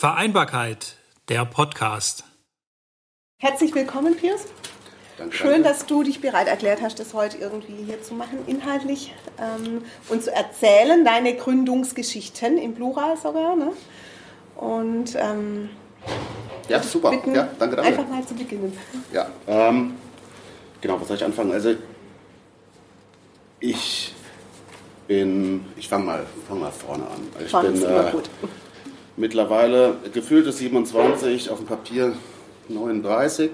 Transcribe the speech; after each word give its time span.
Vereinbarkeit, 0.00 0.96
der 1.28 1.44
Podcast. 1.44 2.24
Herzlich 3.38 3.74
willkommen, 3.74 4.16
Piers. 4.16 4.46
Danke, 5.18 5.36
Schön, 5.36 5.50
danke. 5.50 5.68
dass 5.68 5.84
du 5.84 6.02
dich 6.02 6.22
bereit 6.22 6.48
erklärt 6.48 6.80
hast, 6.80 6.98
das 6.98 7.12
heute 7.12 7.36
irgendwie 7.36 7.84
hier 7.84 8.02
zu 8.02 8.14
machen, 8.14 8.38
inhaltlich 8.46 9.14
ähm, 9.38 9.82
und 10.08 10.24
zu 10.24 10.32
erzählen, 10.34 11.04
deine 11.04 11.36
Gründungsgeschichten 11.36 12.56
im 12.56 12.74
Plural 12.76 13.18
sogar. 13.18 13.56
Ne? 13.56 13.72
Und 14.56 15.16
ähm, 15.16 15.68
ja, 16.70 16.82
super. 16.82 17.10
Bitten, 17.10 17.34
ja, 17.34 17.50
danke 17.58 17.76
dafür. 17.76 17.90
Einfach 17.90 18.08
mal 18.08 18.26
zu 18.26 18.32
beginnen. 18.32 18.74
Ja, 19.12 19.28
ähm, 19.46 19.96
genau, 20.80 20.98
was 20.98 21.08
soll 21.08 21.18
ich 21.18 21.24
anfangen? 21.24 21.52
Also 21.52 21.74
ich 23.58 24.14
bin, 25.06 25.66
ich 25.76 25.90
fange 25.90 26.06
mal, 26.06 26.26
fang 26.48 26.58
mal 26.58 26.72
vorne 26.72 27.04
an. 27.04 27.44
Ich 27.44 27.50
Fang 27.50 27.70
bin 27.70 27.82
äh, 27.82 28.12
mittlerweile 29.20 29.96
gefühlte 30.12 30.50
27, 30.50 31.50
auf 31.50 31.58
dem 31.58 31.66
Papier 31.66 32.14
39, 32.68 33.50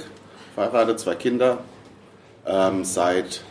verheiratet, 0.55 1.01
zwei 1.01 1.17
Kinder, 1.17 1.59
ähm, 2.47 2.85
seit 2.85 3.43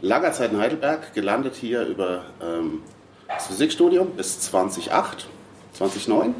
langer 0.00 0.32
Zeit 0.32 0.52
in 0.52 0.58
Heidelberg, 0.58 1.12
gelandet 1.14 1.56
hier 1.56 1.82
über 1.82 2.22
ähm, 2.40 2.82
das 3.28 3.48
Physikstudium 3.48 4.10
bis 4.10 4.38
2008, 4.40 5.26
2009 5.72 6.34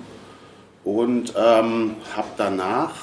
und 0.84 1.34
ähm, 1.37 1.97
habe 2.14 2.28
danach 2.37 2.95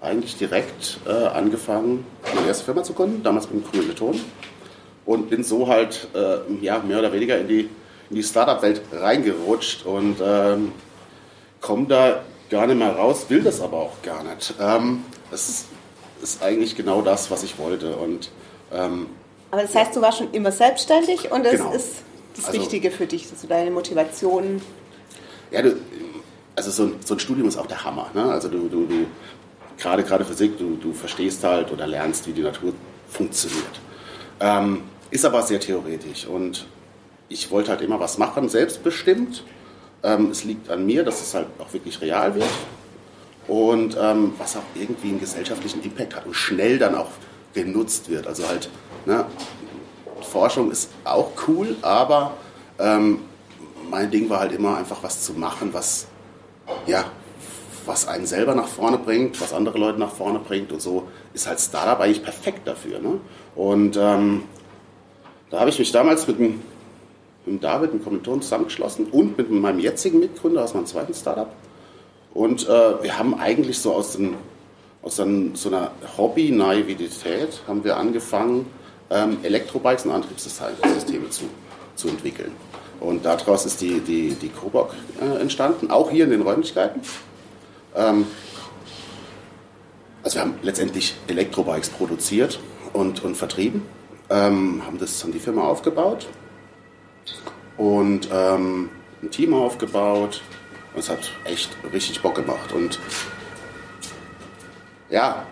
eigentlich 0.00 0.36
direkt 0.36 0.98
äh, 1.06 1.10
angefangen, 1.12 2.04
meine 2.34 2.48
erste 2.48 2.64
Firma 2.64 2.82
zu 2.82 2.92
gründen, 2.92 3.22
damals 3.22 3.48
mit 3.50 3.62
dem 3.62 3.70
Kommilitonen 3.70 4.20
und 5.04 5.30
bin 5.30 5.44
so 5.44 5.68
halt 5.68 6.08
äh, 6.14 6.38
ja, 6.60 6.80
mehr 6.80 6.98
oder 6.98 7.12
weniger 7.12 7.38
in 7.38 7.46
die, 7.46 7.70
in 8.10 8.16
die 8.16 8.22
Startup-Welt 8.24 8.82
reingerutscht 8.92 9.86
und 9.86 10.16
ähm, 10.20 10.72
komme 11.66 11.86
da 11.86 12.22
gar 12.48 12.66
nicht 12.68 12.78
mehr 12.78 12.94
raus, 12.94 13.26
will 13.28 13.42
das 13.42 13.60
aber 13.60 13.76
auch 13.78 14.02
gar 14.02 14.22
nicht. 14.22 14.54
Ähm, 14.60 15.04
das 15.32 15.48
ist, 15.48 15.66
ist, 16.22 16.42
eigentlich 16.42 16.76
genau 16.76 17.02
das, 17.02 17.30
was 17.30 17.42
ich 17.42 17.58
wollte. 17.58 17.96
Und, 17.96 18.30
ähm, 18.72 19.08
aber 19.50 19.62
das 19.62 19.74
heißt, 19.74 19.96
du 19.96 20.00
warst 20.00 20.18
schon 20.18 20.30
immer 20.30 20.52
selbstständig 20.52 21.32
und 21.32 21.44
das 21.44 21.56
genau. 21.56 21.72
ist 21.72 22.02
das 22.36 22.46
also, 22.46 22.60
Wichtige 22.60 22.92
für 22.92 23.06
dich, 23.06 23.28
dass 23.28 23.40
du 23.40 23.48
deine 23.48 23.72
Motivation. 23.72 24.62
Ja, 25.50 25.62
du, 25.62 25.76
also 26.54 26.70
so 26.70 26.84
ein, 26.84 26.94
so 27.04 27.14
ein, 27.14 27.20
Studium 27.20 27.48
ist 27.48 27.56
auch 27.56 27.66
der 27.66 27.82
Hammer. 27.84 28.10
Ne? 28.14 28.24
Also 28.24 28.48
du, 28.48 28.68
du, 28.68 28.86
du 28.86 29.06
gerade 29.76 30.04
gerade 30.04 30.24
Physik, 30.24 30.56
du, 30.58 30.76
du 30.76 30.92
verstehst 30.92 31.42
halt 31.42 31.72
oder 31.72 31.86
lernst, 31.86 32.28
wie 32.28 32.32
die 32.32 32.42
Natur 32.42 32.74
funktioniert. 33.08 33.80
Ähm, 34.38 34.82
ist 35.10 35.24
aber 35.24 35.42
sehr 35.42 35.58
theoretisch 35.58 36.26
und 36.26 36.66
ich 37.28 37.50
wollte 37.50 37.70
halt 37.70 37.80
immer 37.80 37.98
was 37.98 38.18
machen, 38.18 38.48
selbstbestimmt. 38.48 39.42
Ähm, 40.02 40.30
es 40.30 40.44
liegt 40.44 40.70
an 40.70 40.84
mir, 40.86 41.04
dass 41.04 41.20
es 41.20 41.34
halt 41.34 41.46
auch 41.58 41.72
wirklich 41.72 42.00
real 42.00 42.34
wird 42.34 42.50
und 43.48 43.96
ähm, 44.00 44.32
was 44.38 44.56
auch 44.56 44.62
irgendwie 44.74 45.08
einen 45.08 45.20
gesellschaftlichen 45.20 45.82
Impact 45.82 46.16
hat 46.16 46.26
und 46.26 46.34
schnell 46.34 46.78
dann 46.78 46.94
auch 46.94 47.10
genutzt 47.54 48.08
wird. 48.08 48.26
Also 48.26 48.46
halt, 48.46 48.68
ne, 49.06 49.24
Forschung 50.22 50.70
ist 50.70 50.90
auch 51.04 51.30
cool, 51.46 51.76
aber 51.82 52.36
ähm, 52.78 53.20
mein 53.90 54.10
Ding 54.10 54.28
war 54.28 54.40
halt 54.40 54.52
immer 54.52 54.76
einfach 54.76 55.02
was 55.02 55.22
zu 55.22 55.34
machen, 55.34 55.72
was, 55.72 56.06
ja, 56.86 57.04
was 57.86 58.08
einen 58.08 58.26
selber 58.26 58.54
nach 58.54 58.66
vorne 58.66 58.98
bringt, 58.98 59.40
was 59.40 59.52
andere 59.52 59.78
Leute 59.78 59.98
nach 59.98 60.10
vorne 60.12 60.40
bringt 60.40 60.72
und 60.72 60.82
so 60.82 61.08
ist 61.32 61.46
halt 61.46 61.60
Startup 61.60 62.00
eigentlich 62.00 62.22
perfekt 62.22 62.66
dafür. 62.66 62.98
Ne? 62.98 63.20
Und 63.54 63.96
ähm, 63.96 64.42
da 65.50 65.60
habe 65.60 65.70
ich 65.70 65.78
mich 65.78 65.92
damals 65.92 66.26
mit 66.26 66.38
dem, 66.38 66.62
mit 67.46 67.62
David, 67.62 67.90
einem 67.90 68.02
Kommilitonen, 68.02 68.42
zusammengeschlossen 68.42 69.06
und 69.06 69.38
mit 69.38 69.50
meinem 69.50 69.78
jetzigen 69.78 70.18
Mitgründer 70.18 70.64
aus 70.64 70.74
meinem 70.74 70.86
zweiten 70.86 71.14
Startup. 71.14 71.48
Und 72.34 72.68
äh, 72.68 73.02
wir 73.02 73.18
haben 73.18 73.38
eigentlich 73.38 73.78
so 73.78 73.94
aus, 73.94 74.12
dem, 74.12 74.34
aus 75.02 75.18
einem, 75.20 75.54
so 75.54 75.68
einer 75.68 75.92
Hobby-Naivität 76.18 77.62
haben 77.66 77.84
wir 77.84 77.96
angefangen, 77.96 78.66
ähm, 79.10 79.38
Elektrobikes 79.42 80.04
und 80.04 80.12
Antriebssysteme 80.12 81.30
zu, 81.30 81.44
zu 81.94 82.08
entwickeln. 82.08 82.52
Und 83.00 83.24
daraus 83.24 83.64
ist 83.66 83.80
die, 83.80 84.00
die, 84.00 84.34
die 84.34 84.48
Coburg 84.48 84.94
äh, 85.20 85.40
entstanden, 85.40 85.90
auch 85.90 86.10
hier 86.10 86.24
in 86.24 86.30
den 86.30 86.42
Räumlichkeiten. 86.42 87.00
Ähm, 87.94 88.26
also 90.22 90.36
wir 90.36 90.42
haben 90.42 90.54
letztendlich 90.62 91.14
Elektrobikes 91.28 91.90
produziert 91.90 92.58
und, 92.92 93.22
und 93.22 93.36
vertrieben 93.36 93.82
ähm, 94.28 94.82
haben, 94.84 94.98
das, 94.98 95.22
haben 95.22 95.32
die 95.32 95.38
Firma 95.38 95.62
aufgebaut 95.62 96.26
und 97.76 98.28
ähm, 98.32 98.90
ein 99.22 99.30
Team 99.30 99.54
aufgebaut. 99.54 100.42
Und 100.94 101.00
es 101.00 101.10
hat 101.10 101.30
echt 101.44 101.76
richtig 101.92 102.22
Bock 102.22 102.36
gemacht. 102.36 102.72
Und 102.72 102.98
ja, 105.10 105.46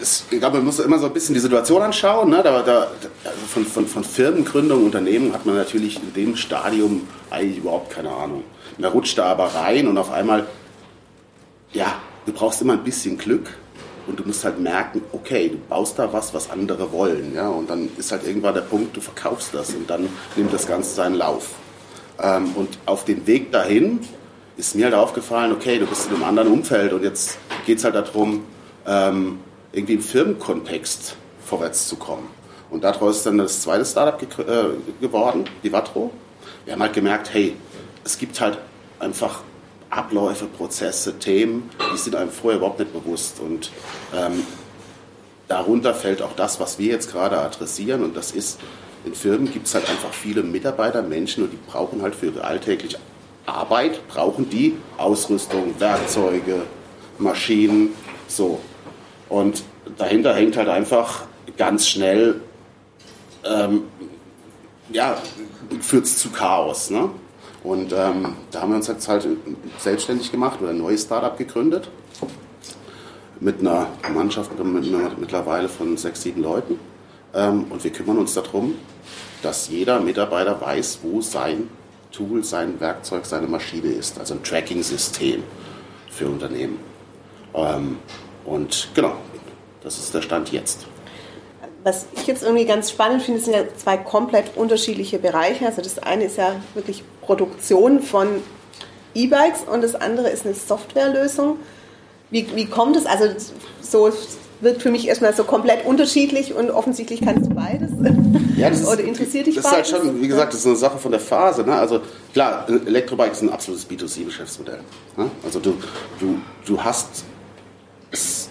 es, 0.00 0.24
ich 0.30 0.38
glaube, 0.38 0.58
man 0.58 0.66
muss 0.66 0.78
immer 0.78 0.98
so 0.98 1.06
ein 1.06 1.12
bisschen 1.12 1.34
die 1.34 1.40
Situation 1.40 1.82
anschauen. 1.82 2.30
Ne? 2.30 2.42
Da, 2.42 2.62
da, 2.62 2.88
also 3.24 3.46
von, 3.48 3.64
von, 3.64 3.86
von 3.86 4.04
Firmengründung, 4.04 4.84
Unternehmen 4.84 5.32
hat 5.32 5.46
man 5.46 5.56
natürlich 5.56 5.96
in 6.02 6.12
dem 6.14 6.36
Stadium 6.36 7.06
eigentlich 7.30 7.58
überhaupt 7.58 7.90
keine 7.90 8.10
Ahnung. 8.10 8.44
Man 8.78 8.90
rutscht 8.90 9.18
da 9.18 9.26
aber 9.26 9.46
rein 9.54 9.86
und 9.86 9.98
auf 9.98 10.10
einmal, 10.10 10.46
ja, 11.72 11.94
du 12.26 12.32
brauchst 12.32 12.62
immer 12.62 12.72
ein 12.72 12.84
bisschen 12.84 13.18
Glück 13.18 13.54
und 14.06 14.18
du 14.18 14.24
musst 14.24 14.44
halt 14.44 14.58
merken, 14.60 15.02
okay, 15.12 15.48
du 15.48 15.58
baust 15.58 15.98
da 15.98 16.12
was, 16.12 16.34
was 16.34 16.50
andere 16.50 16.92
wollen. 16.92 17.34
Ja? 17.34 17.48
Und 17.48 17.70
dann 17.70 17.88
ist 17.96 18.12
halt 18.12 18.26
irgendwann 18.26 18.54
der 18.54 18.62
Punkt, 18.62 18.96
du 18.96 19.00
verkaufst 19.00 19.54
das 19.54 19.74
und 19.74 19.88
dann 19.88 20.08
nimmt 20.36 20.52
das 20.52 20.66
Ganze 20.66 20.94
seinen 20.94 21.14
Lauf. 21.14 21.50
Ähm, 22.20 22.52
und 22.54 22.78
auf 22.86 23.04
dem 23.04 23.26
Weg 23.26 23.52
dahin 23.52 24.00
ist 24.56 24.74
mir 24.74 24.86
halt 24.86 24.94
aufgefallen, 24.94 25.52
okay, 25.52 25.78
du 25.78 25.86
bist 25.86 26.08
in 26.08 26.14
einem 26.14 26.24
anderen 26.24 26.48
Umfeld 26.48 26.92
und 26.92 27.02
jetzt 27.02 27.38
geht 27.66 27.78
es 27.78 27.84
halt 27.84 27.94
darum, 27.94 28.44
ähm, 28.86 29.40
irgendwie 29.72 29.94
im 29.94 30.02
Firmenkontext 30.02 31.16
vorwärts 31.44 31.88
zu 31.88 31.96
kommen. 31.96 32.28
Und 32.70 32.84
daraus 32.84 33.18
ist 33.18 33.26
dann 33.26 33.38
das 33.38 33.62
zweite 33.62 33.84
Startup 33.84 34.18
ge 34.18 34.28
äh, 34.46 34.64
geworden, 35.00 35.44
die 35.62 35.70
Vatro. 35.70 36.10
Wir 36.64 36.74
haben 36.74 36.82
halt 36.82 36.92
gemerkt, 36.92 37.32
hey, 37.32 37.56
es 38.04 38.18
gibt 38.18 38.40
halt 38.40 38.58
einfach 38.98 39.42
Abläufe, 39.92 40.46
Prozesse, 40.46 41.18
Themen, 41.18 41.68
die 41.92 41.98
sind 41.98 42.16
einem 42.16 42.30
vorher 42.30 42.58
überhaupt 42.58 42.78
nicht 42.78 42.92
bewusst. 42.92 43.40
Und 43.40 43.70
ähm, 44.16 44.46
darunter 45.48 45.94
fällt 45.94 46.22
auch 46.22 46.34
das, 46.34 46.60
was 46.60 46.78
wir 46.78 46.88
jetzt 46.88 47.12
gerade 47.12 47.38
adressieren. 47.38 48.02
Und 48.02 48.16
das 48.16 48.32
ist, 48.32 48.58
in 49.04 49.14
Firmen 49.14 49.52
gibt 49.52 49.66
es 49.66 49.74
halt 49.74 49.88
einfach 49.90 50.12
viele 50.12 50.42
Mitarbeiter, 50.42 51.02
Menschen 51.02 51.44
und 51.44 51.50
die 51.52 51.58
brauchen 51.68 52.00
halt 52.00 52.14
für 52.14 52.26
ihre 52.26 52.44
alltägliche 52.44 52.98
Arbeit, 53.44 54.06
brauchen 54.08 54.48
die 54.48 54.76
Ausrüstung, 54.96 55.74
Werkzeuge, 55.78 56.62
Maschinen, 57.18 57.90
so. 58.28 58.60
Und 59.28 59.62
dahinter 59.98 60.34
hängt 60.34 60.56
halt 60.56 60.68
einfach 60.68 61.24
ganz 61.58 61.86
schnell, 61.86 62.40
ähm, 63.44 63.82
ja, 64.90 65.16
führt 65.80 66.04
es 66.04 66.16
zu 66.16 66.30
Chaos. 66.30 66.90
Ne? 66.90 67.10
Und 67.62 67.92
ähm, 67.92 68.34
da 68.50 68.62
haben 68.62 68.70
wir 68.70 68.76
uns 68.76 68.88
jetzt 68.88 69.08
halt 69.08 69.26
selbstständig 69.78 70.32
gemacht 70.32 70.60
oder 70.60 70.70
ein 70.70 70.78
neues 70.78 71.02
Startup 71.02 71.36
gegründet 71.36 71.88
mit 73.40 73.60
einer 73.60 73.88
Mannschaft 74.12 74.52
mit, 74.62 75.18
mittlerweile 75.18 75.68
von 75.68 75.96
sechs, 75.96 76.22
sieben 76.22 76.42
Leuten. 76.42 76.78
Ähm, 77.34 77.66
und 77.70 77.82
wir 77.82 77.90
kümmern 77.90 78.18
uns 78.18 78.34
darum, 78.34 78.74
dass 79.42 79.68
jeder 79.68 80.00
Mitarbeiter 80.00 80.60
weiß, 80.60 81.00
wo 81.02 81.20
sein 81.20 81.68
Tool, 82.12 82.44
sein 82.44 82.78
Werkzeug, 82.80 83.26
seine 83.26 83.46
Maschine 83.46 83.88
ist. 83.88 84.18
Also 84.18 84.34
ein 84.34 84.42
Tracking-System 84.42 85.42
für 86.10 86.28
Unternehmen. 86.28 86.78
Ähm, 87.54 87.98
und 88.44 88.88
genau, 88.94 89.14
das 89.82 89.98
ist 89.98 90.14
der 90.14 90.22
Stand 90.22 90.52
jetzt 90.52 90.86
was 91.84 92.06
ich 92.14 92.26
jetzt 92.26 92.42
irgendwie 92.42 92.64
ganz 92.64 92.90
spannend 92.90 93.22
finde, 93.22 93.40
sind 93.40 93.54
ja 93.54 93.64
zwei 93.76 93.96
komplett 93.96 94.56
unterschiedliche 94.56 95.18
Bereiche. 95.18 95.66
Also 95.66 95.82
das 95.82 95.98
eine 95.98 96.24
ist 96.24 96.36
ja 96.36 96.54
wirklich 96.74 97.02
Produktion 97.22 98.00
von 98.00 98.28
E-Bikes 99.14 99.62
und 99.70 99.82
das 99.82 99.94
andere 99.94 100.28
ist 100.30 100.44
eine 100.46 100.54
Softwarelösung. 100.54 101.58
Wie, 102.30 102.46
wie 102.54 102.66
kommt 102.66 102.96
es? 102.96 103.06
Also 103.06 103.26
so 103.80 104.10
wird 104.60 104.80
für 104.80 104.90
mich 104.90 105.08
erstmal 105.08 105.34
so 105.34 105.42
komplett 105.42 105.84
unterschiedlich 105.84 106.54
und 106.54 106.70
offensichtlich 106.70 107.20
kannst 107.20 107.50
du 107.50 107.54
beides. 107.54 107.90
Ja, 108.56 108.70
das 108.70 108.80
ist, 108.80 108.86
Oder 108.86 109.00
interessiert 109.00 109.48
dich 109.48 109.56
das 109.56 109.64
beides? 109.64 109.78
Das 109.78 109.88
ist 109.88 109.94
halt 109.94 110.12
schon, 110.12 110.22
wie 110.22 110.28
gesagt, 110.28 110.52
das 110.52 110.60
ist 110.60 110.66
eine 110.66 110.76
Sache 110.76 110.98
von 110.98 111.10
der 111.10 111.20
Phase. 111.20 111.64
Ne? 111.64 111.74
Also 111.74 112.00
klar, 112.32 112.66
Elektrobike 112.68 113.32
ist 113.32 113.42
ein 113.42 113.50
absolutes 113.50 113.88
B2C-Geschäftsmodell. 113.88 114.80
Ne? 115.16 115.30
Also 115.44 115.58
du, 115.58 115.74
du, 116.20 116.38
du 116.64 116.82
hast 116.82 117.24
es 118.12 118.48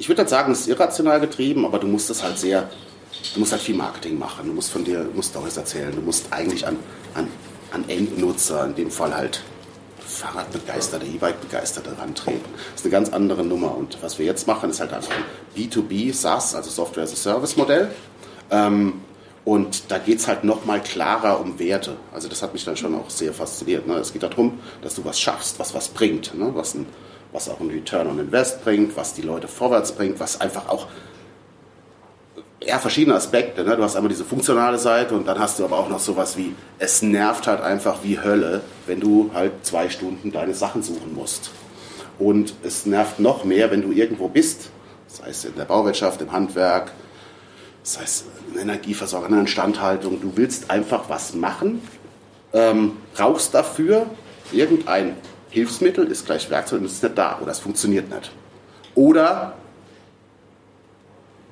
ich 0.00 0.08
würde 0.08 0.22
nicht 0.22 0.30
sagen, 0.30 0.50
es 0.50 0.60
ist 0.62 0.68
irrational 0.68 1.20
getrieben, 1.20 1.66
aber 1.66 1.78
du 1.78 1.86
musst 1.86 2.08
es 2.08 2.22
halt 2.22 2.38
sehr, 2.38 2.70
du 3.34 3.40
musst 3.40 3.52
halt 3.52 3.60
viel 3.60 3.74
Marketing 3.76 4.18
machen. 4.18 4.46
Du 4.46 4.52
musst 4.54 4.70
von 4.70 4.82
dir, 4.82 5.04
du 5.04 5.10
musst 5.14 5.30
Stories 5.30 5.58
erzählen. 5.58 5.94
Du 5.94 6.00
musst 6.00 6.32
eigentlich 6.32 6.66
an, 6.66 6.78
an, 7.14 7.28
an 7.70 7.84
Endnutzer, 7.86 8.64
in 8.64 8.74
dem 8.74 8.90
Fall 8.90 9.14
halt 9.14 9.42
Fahrradbegeisterte, 9.98 11.04
E-Bike-Begeisterte 11.04 11.98
rantreten. 11.98 12.40
Das 12.72 12.80
ist 12.80 12.86
eine 12.86 12.92
ganz 12.92 13.10
andere 13.10 13.44
Nummer. 13.44 13.76
Und 13.76 13.98
was 14.02 14.18
wir 14.18 14.24
jetzt 14.24 14.46
machen, 14.46 14.70
ist 14.70 14.80
halt 14.80 14.94
einfach 14.94 15.12
ein 15.12 15.24
B2B 15.54 16.14
SaaS, 16.14 16.54
also 16.54 16.70
Software 16.70 17.04
as 17.04 17.12
a 17.12 17.16
Service 17.16 17.56
Modell. 17.58 17.90
Ähm, 18.50 19.02
Und 19.44 19.90
da 19.90 19.98
geht 19.98 20.18
es 20.18 20.28
halt 20.28 20.44
nochmal 20.44 20.82
klarer 20.82 21.40
um 21.40 21.58
Werte. 21.58 21.96
Also 22.12 22.28
das 22.28 22.42
hat 22.42 22.52
mich 22.54 22.64
dann 22.64 22.76
schon 22.76 22.94
auch 22.94 23.10
sehr 23.10 23.32
fasziniert. 23.34 23.86
Ne? 23.86 23.94
Es 23.96 24.12
geht 24.12 24.22
darum, 24.22 24.60
dass 24.82 24.94
du 24.94 25.04
was 25.04 25.20
schaffst, 25.20 25.58
was 25.58 25.74
was 25.74 25.88
bringt, 25.88 26.34
ne? 26.34 26.50
was, 26.54 26.74
ein, 26.74 26.86
was 27.32 27.48
auch 27.48 27.60
ein 27.60 27.70
Return 27.70 28.08
on 28.08 28.18
Invest 28.18 28.64
bringt, 28.64 28.96
was 28.96 29.14
die 29.14 29.22
Leute 29.22 29.48
vorwärts 29.48 29.92
bringt, 29.92 30.20
was 30.20 30.40
einfach 30.40 30.68
auch 30.68 30.88
ja, 32.62 32.78
verschiedene 32.78 33.16
Aspekte. 33.16 33.64
Ne? 33.64 33.76
Du 33.76 33.82
hast 33.82 33.96
einmal 33.96 34.10
diese 34.10 34.24
funktionale 34.24 34.78
Seite 34.78 35.14
und 35.14 35.26
dann 35.26 35.38
hast 35.38 35.58
du 35.58 35.64
aber 35.64 35.78
auch 35.78 35.88
noch 35.88 35.98
sowas 35.98 36.36
wie, 36.36 36.54
es 36.78 37.02
nervt 37.02 37.46
halt 37.46 37.60
einfach 37.62 38.02
wie 38.02 38.20
Hölle, 38.20 38.60
wenn 38.86 39.00
du 39.00 39.30
halt 39.32 39.52
zwei 39.62 39.88
Stunden 39.88 40.30
deine 40.30 40.54
Sachen 40.54 40.82
suchen 40.82 41.14
musst. 41.14 41.50
Und 42.18 42.54
es 42.62 42.84
nervt 42.84 43.18
noch 43.18 43.44
mehr, 43.44 43.70
wenn 43.70 43.80
du 43.80 43.92
irgendwo 43.92 44.28
bist, 44.28 44.70
sei 45.06 45.30
es 45.30 45.44
in 45.44 45.56
der 45.56 45.64
Bauwirtschaft, 45.64 46.20
im 46.20 46.32
Handwerk, 46.32 46.92
sei 47.82 48.02
es 48.02 48.24
in 48.52 48.60
Energieversorgung, 48.60 49.28
in 49.28 49.34
der 49.34 49.40
Instandhaltung. 49.42 50.20
Du 50.20 50.32
willst 50.36 50.70
einfach 50.70 51.08
was 51.08 51.34
machen, 51.34 51.80
ähm, 52.52 52.98
brauchst 53.14 53.54
dafür 53.54 54.06
irgendein 54.52 55.16
Hilfsmittel, 55.50 56.06
ist 56.06 56.26
gleich 56.26 56.48
Werkzeug 56.50 56.80
und 56.80 56.86
es 56.86 56.94
ist 56.94 57.02
nicht 57.02 57.18
da 57.18 57.38
oder 57.40 57.50
es 57.50 57.58
funktioniert 57.58 58.08
nicht. 58.08 58.30
Oder 58.94 59.54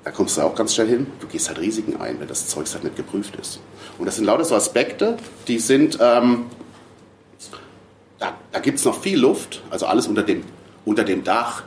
da 0.04 0.10
kommst 0.10 0.36
du 0.36 0.42
auch 0.42 0.54
ganz 0.54 0.74
schnell 0.74 0.88
hin, 0.88 1.06
du 1.20 1.26
gehst 1.26 1.48
halt 1.48 1.58
Risiken 1.58 2.00
ein, 2.00 2.18
wenn 2.18 2.28
das 2.28 2.48
Zeug 2.48 2.66
halt 2.72 2.84
nicht 2.84 2.96
geprüft 2.96 3.36
ist. 3.36 3.60
Und 3.98 4.06
das 4.06 4.16
sind 4.16 4.24
lauter 4.24 4.44
so 4.44 4.54
Aspekte, 4.54 5.18
die 5.46 5.58
sind, 5.58 5.98
ähm, 6.00 6.46
da, 8.18 8.34
da 8.52 8.60
gibt 8.60 8.78
es 8.78 8.84
noch 8.84 9.00
viel 9.00 9.18
Luft, 9.18 9.62
also 9.70 9.86
alles 9.86 10.06
unter 10.06 10.22
dem, 10.22 10.44
unter 10.84 11.04
dem 11.04 11.24
Dach 11.24 11.64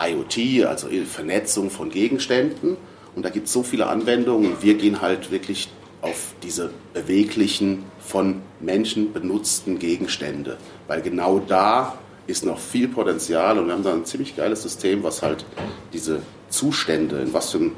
IoT, 0.00 0.64
also 0.66 0.88
Vernetzung 1.04 1.70
von 1.70 1.90
Gegenständen. 1.90 2.76
Und 3.14 3.24
da 3.24 3.30
gibt 3.30 3.46
es 3.46 3.52
so 3.52 3.62
viele 3.62 3.86
Anwendungen 3.86 4.52
und 4.52 4.62
wir 4.62 4.74
gehen 4.74 5.00
halt 5.00 5.30
wirklich 5.30 5.68
auf 6.02 6.34
diese 6.42 6.70
beweglichen, 6.92 7.84
von 8.00 8.42
Menschen 8.60 9.12
benutzten 9.12 9.78
Gegenstände, 9.78 10.56
weil 10.86 11.02
genau 11.02 11.38
da 11.38 11.98
ist 12.26 12.44
noch 12.44 12.58
viel 12.58 12.88
Potenzial 12.88 13.58
und 13.58 13.66
wir 13.66 13.74
haben 13.74 13.84
da 13.84 13.92
ein 13.92 14.04
ziemlich 14.04 14.36
geiles 14.36 14.62
System, 14.62 15.02
was 15.02 15.22
halt 15.22 15.44
diese 15.92 16.20
Zustände, 16.48 17.20
in 17.20 17.32
was 17.32 17.50
für 17.50 17.58
ein, 17.58 17.72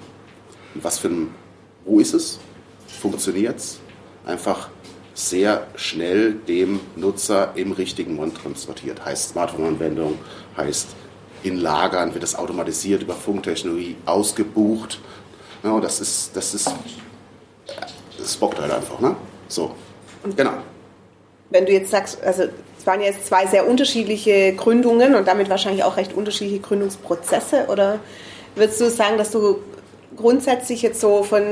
in 0.74 0.84
was 0.84 0.98
für 0.98 1.08
ein 1.08 1.30
wo 1.84 2.00
ist 2.00 2.14
es, 2.14 2.38
funktioniert 2.86 3.58
es, 3.58 3.80
einfach 4.26 4.68
sehr 5.14 5.66
schnell 5.74 6.34
dem 6.34 6.80
Nutzer 6.94 7.52
im 7.56 7.72
richtigen 7.72 8.14
Moment 8.14 8.36
transportiert. 8.36 9.04
Heißt 9.04 9.30
Smartphone-Anwendung, 9.30 10.18
heißt 10.56 10.88
in 11.42 11.58
Lagern 11.58 12.14
wird 12.14 12.22
das 12.22 12.34
automatisiert 12.34 13.02
über 13.02 13.14
Funktechnologie 13.14 13.96
ausgebucht. 14.06 15.00
Ja, 15.62 15.80
das 15.80 16.00
ist, 16.00 16.36
das 16.36 16.54
ist, 16.54 16.70
das 18.18 18.36
bockt 18.36 18.60
halt 18.60 18.70
einfach, 18.70 19.00
ne? 19.00 19.16
So, 19.48 19.74
genau. 20.36 20.52
Wenn 21.50 21.66
du 21.66 21.72
jetzt 21.72 21.90
sagst, 21.90 22.22
also 22.22 22.44
es 22.78 22.86
waren 22.86 23.00
jetzt 23.00 23.26
zwei 23.26 23.46
sehr 23.46 23.66
unterschiedliche 23.66 24.54
Gründungen 24.54 25.14
und 25.14 25.26
damit 25.26 25.48
wahrscheinlich 25.48 25.82
auch 25.84 25.96
recht 25.96 26.12
unterschiedliche 26.12 26.60
Gründungsprozesse, 26.60 27.66
oder 27.68 28.00
Würdest 28.58 28.80
du 28.80 28.90
sagen, 28.90 29.18
dass 29.18 29.30
du 29.30 29.60
grundsätzlich 30.16 30.82
jetzt 30.82 31.00
so 31.00 31.22
von 31.22 31.44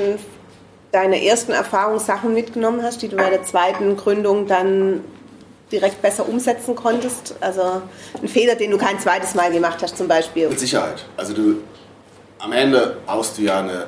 deiner 0.90 1.17
ersten 1.17 1.52
Erfahrung 1.52 2.00
Sachen 2.00 2.34
mitgenommen 2.34 2.82
hast, 2.82 3.00
die 3.00 3.08
du 3.08 3.17
bei 3.17 3.31
der 3.31 3.44
zweiten 3.44 3.96
Gründung 3.96 4.49
dann 4.49 5.05
direkt 5.70 6.02
besser 6.02 6.28
umsetzen 6.28 6.75
konntest? 6.75 7.37
Also 7.40 7.82
ein 8.20 8.26
Fehler, 8.26 8.56
den 8.56 8.73
du 8.73 8.78
kein 8.78 8.99
zweites 8.99 9.37
Mal 9.37 9.52
gemacht 9.52 9.78
hast 9.82 9.96
zum 9.96 10.08
Beispiel? 10.08 10.49
Mit 10.49 10.58
Sicherheit. 10.58 11.05
Also 11.17 11.32
du, 11.32 11.58
am 12.40 12.50
Ende 12.50 12.96
baust 13.06 13.38
du 13.38 13.43
ja 13.43 13.61
eine, 13.61 13.87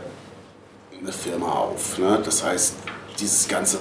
eine 1.01 1.13
Firma 1.13 1.51
auf. 1.51 1.99
Ne? 1.99 2.21
Das 2.25 2.45
heißt, 2.45 2.75
dieses 3.19 3.49
ganze, 3.49 3.79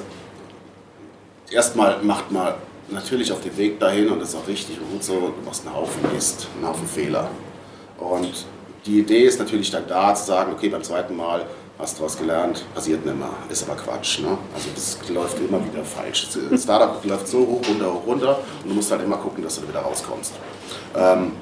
erstmal 1.52 2.02
macht 2.04 2.32
man 2.32 2.54
natürlich 2.90 3.32
auf 3.32 3.42
dem 3.42 3.56
Weg 3.58 3.80
dahin 3.80 4.10
und 4.10 4.20
das 4.20 4.30
ist 4.30 4.36
auch 4.36 4.48
richtig 4.48 4.80
und 4.80 4.92
gut 4.92 5.04
so, 5.04 5.14
du 5.14 5.46
machst 5.46 5.66
einen 5.66 5.76
Haufen 5.76 6.02
Mist, 6.14 6.48
einen 6.56 6.68
Haufen 6.68 6.88
Fehler. 6.88 7.30
Und 7.98 8.46
die 8.86 9.00
Idee 9.00 9.24
ist 9.24 9.40
natürlich 9.40 9.70
dann 9.72 9.88
da 9.88 10.14
zu 10.14 10.26
sagen, 10.26 10.54
okay, 10.54 10.70
beim 10.70 10.84
zweiten 10.84 11.16
Mal 11.16 11.46
hast 11.80 12.00
du 12.00 12.04
was 12.04 12.18
gelernt, 12.18 12.66
passiert 12.74 13.06
nicht 13.06 13.18
mehr, 13.18 13.30
ist 13.50 13.64
aber 13.70 13.76
Quatsch. 13.76 14.20
Ne? 14.20 14.38
Also 14.54 14.70
das 14.74 14.98
läuft 15.10 15.40
immer 15.40 15.64
wieder 15.64 15.84
falsch. 15.84 16.28
Das 16.50 16.64
Startup 16.64 17.04
läuft 17.04 17.28
so 17.28 17.40
hoch, 17.40 17.62
runter, 17.68 17.94
hoch, 17.94 18.08
runter 18.08 18.40
und 18.64 18.70
du 18.70 18.76
musst 18.76 18.92
halt 18.92 19.04
immer 19.04 19.18
gucken, 19.18 19.44
dass 19.44 19.56
du 19.56 19.62
da 19.62 19.70
wieder 19.70 19.82
rauskommst. 19.82 20.34
Ähm, 20.96 21.34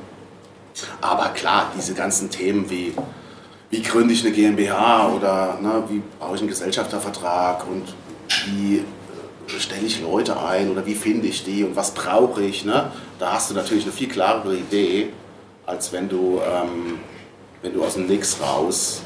aber 1.00 1.30
klar, 1.30 1.72
diese 1.78 1.94
ganzen 1.94 2.30
Themen 2.30 2.69
wie, 2.69 2.94
wie 3.69 3.81
gründe 3.81 4.13
ich 4.13 4.25
eine 4.25 4.34
GmbH 4.34 5.10
oder 5.10 5.58
ne, 5.62 5.84
wie 5.88 6.01
baue 6.19 6.36
ich 6.36 6.42
einen 6.42 6.50
Gesellschaftervertrag 6.50 7.66
und 7.68 7.94
wie 8.48 8.84
stelle 9.47 9.86
ich 9.86 10.01
Leute 10.01 10.39
ein 10.39 10.71
oder 10.71 10.86
wie 10.86 10.95
finde 10.95 11.27
ich 11.27 11.44
die 11.44 11.63
und 11.63 11.75
was 11.75 11.92
brauche 11.92 12.44
ich, 12.44 12.65
ne? 12.65 12.92
da 13.19 13.33
hast 13.33 13.50
du 13.50 13.56
natürlich 13.56 13.83
eine 13.83 13.94
viel 13.94 14.07
klarere 14.07 14.56
Idee, 14.56 15.09
als 15.65 15.92
wenn 15.92 16.09
du 16.09 16.42
ähm, 16.45 17.00
wenn 17.65 17.74
du 17.74 17.83
aus 17.83 17.95
dem 17.95 18.06
Nix 18.06 18.39
raus 18.39 19.01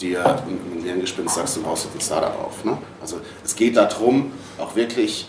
dir 0.00 0.24
ein 0.24 0.82
Hirngespinst 0.82 1.36
sagst, 1.36 1.56
du 1.56 1.62
baust 1.62 1.86
ein 1.94 2.00
Startup 2.00 2.36
auf. 2.44 2.64
Ne? 2.64 2.76
Also 3.00 3.20
es 3.44 3.54
geht 3.54 3.76
darum, 3.76 4.32
auch 4.58 4.74
wirklich, 4.74 5.28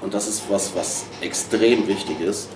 und 0.00 0.12
das 0.12 0.26
ist 0.26 0.42
was, 0.48 0.74
was 0.74 1.04
extrem 1.20 1.86
wichtig 1.86 2.20
ist, 2.20 2.48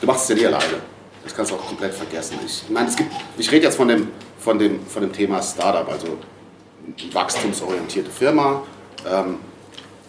du 0.00 0.06
machst 0.06 0.22
es 0.22 0.28
ja 0.30 0.34
nie 0.36 0.46
alleine. 0.46 0.80
Das 1.22 1.34
kannst 1.34 1.50
du 1.50 1.56
auch 1.56 1.66
komplett 1.66 1.92
vergessen. 1.92 2.38
Ich 2.46 2.64
meine, 2.70 2.88
es 2.88 2.96
gibt, 2.96 3.12
ich 3.36 3.52
rede 3.52 3.66
jetzt 3.66 3.76
von 3.76 3.88
dem, 3.88 4.08
von 4.38 4.58
dem, 4.58 4.86
von 4.86 5.02
dem 5.02 5.12
Thema 5.12 5.42
Startup, 5.42 5.86
also 5.86 6.16
wachstumsorientierte 7.12 8.10
Firma, 8.10 8.62
ähm, 9.06 9.38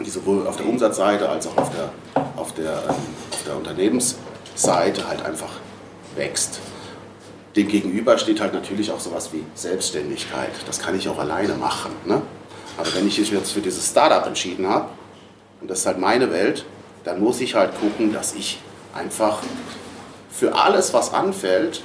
sowohl 0.07 0.47
auf 0.47 0.57
der 0.57 0.67
Umsatzseite 0.67 1.27
als 1.27 1.47
auch 1.47 1.57
auf 1.57 1.71
der, 1.71 1.91
auf 2.35 2.53
der, 2.53 2.71
ähm, 2.71 2.95
auf 3.31 3.43
der 3.45 3.57
Unternehmensseite 3.57 5.07
halt 5.07 5.23
einfach 5.23 5.51
wächst. 6.15 6.59
Dem 7.55 7.67
gegenüber 7.67 8.17
steht 8.17 8.39
halt 8.39 8.53
natürlich 8.53 8.91
auch 8.91 8.99
sowas 8.99 9.33
wie 9.33 9.43
Selbstständigkeit. 9.55 10.51
Das 10.65 10.79
kann 10.79 10.95
ich 10.97 11.09
auch 11.09 11.17
alleine 11.17 11.55
machen. 11.55 11.91
Ne? 12.05 12.21
Aber 12.77 12.95
wenn 12.95 13.07
ich 13.07 13.19
mich 13.19 13.31
jetzt 13.31 13.51
für 13.51 13.61
dieses 13.61 13.89
Startup 13.89 14.25
entschieden 14.25 14.67
habe, 14.67 14.89
und 15.61 15.69
das 15.69 15.79
ist 15.79 15.85
halt 15.85 15.97
meine 15.97 16.31
Welt, 16.31 16.65
dann 17.03 17.19
muss 17.19 17.41
ich 17.41 17.55
halt 17.55 17.77
gucken, 17.79 18.13
dass 18.13 18.33
ich 18.33 18.59
einfach 18.93 19.41
für 20.29 20.55
alles, 20.55 20.93
was 20.93 21.13
anfällt, 21.13 21.81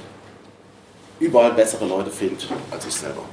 überall 1.19 1.51
bessere 1.51 1.85
Leute 1.85 2.11
finde 2.11 2.45
als 2.71 2.85
ich 2.85 2.93
selber. 2.93 3.23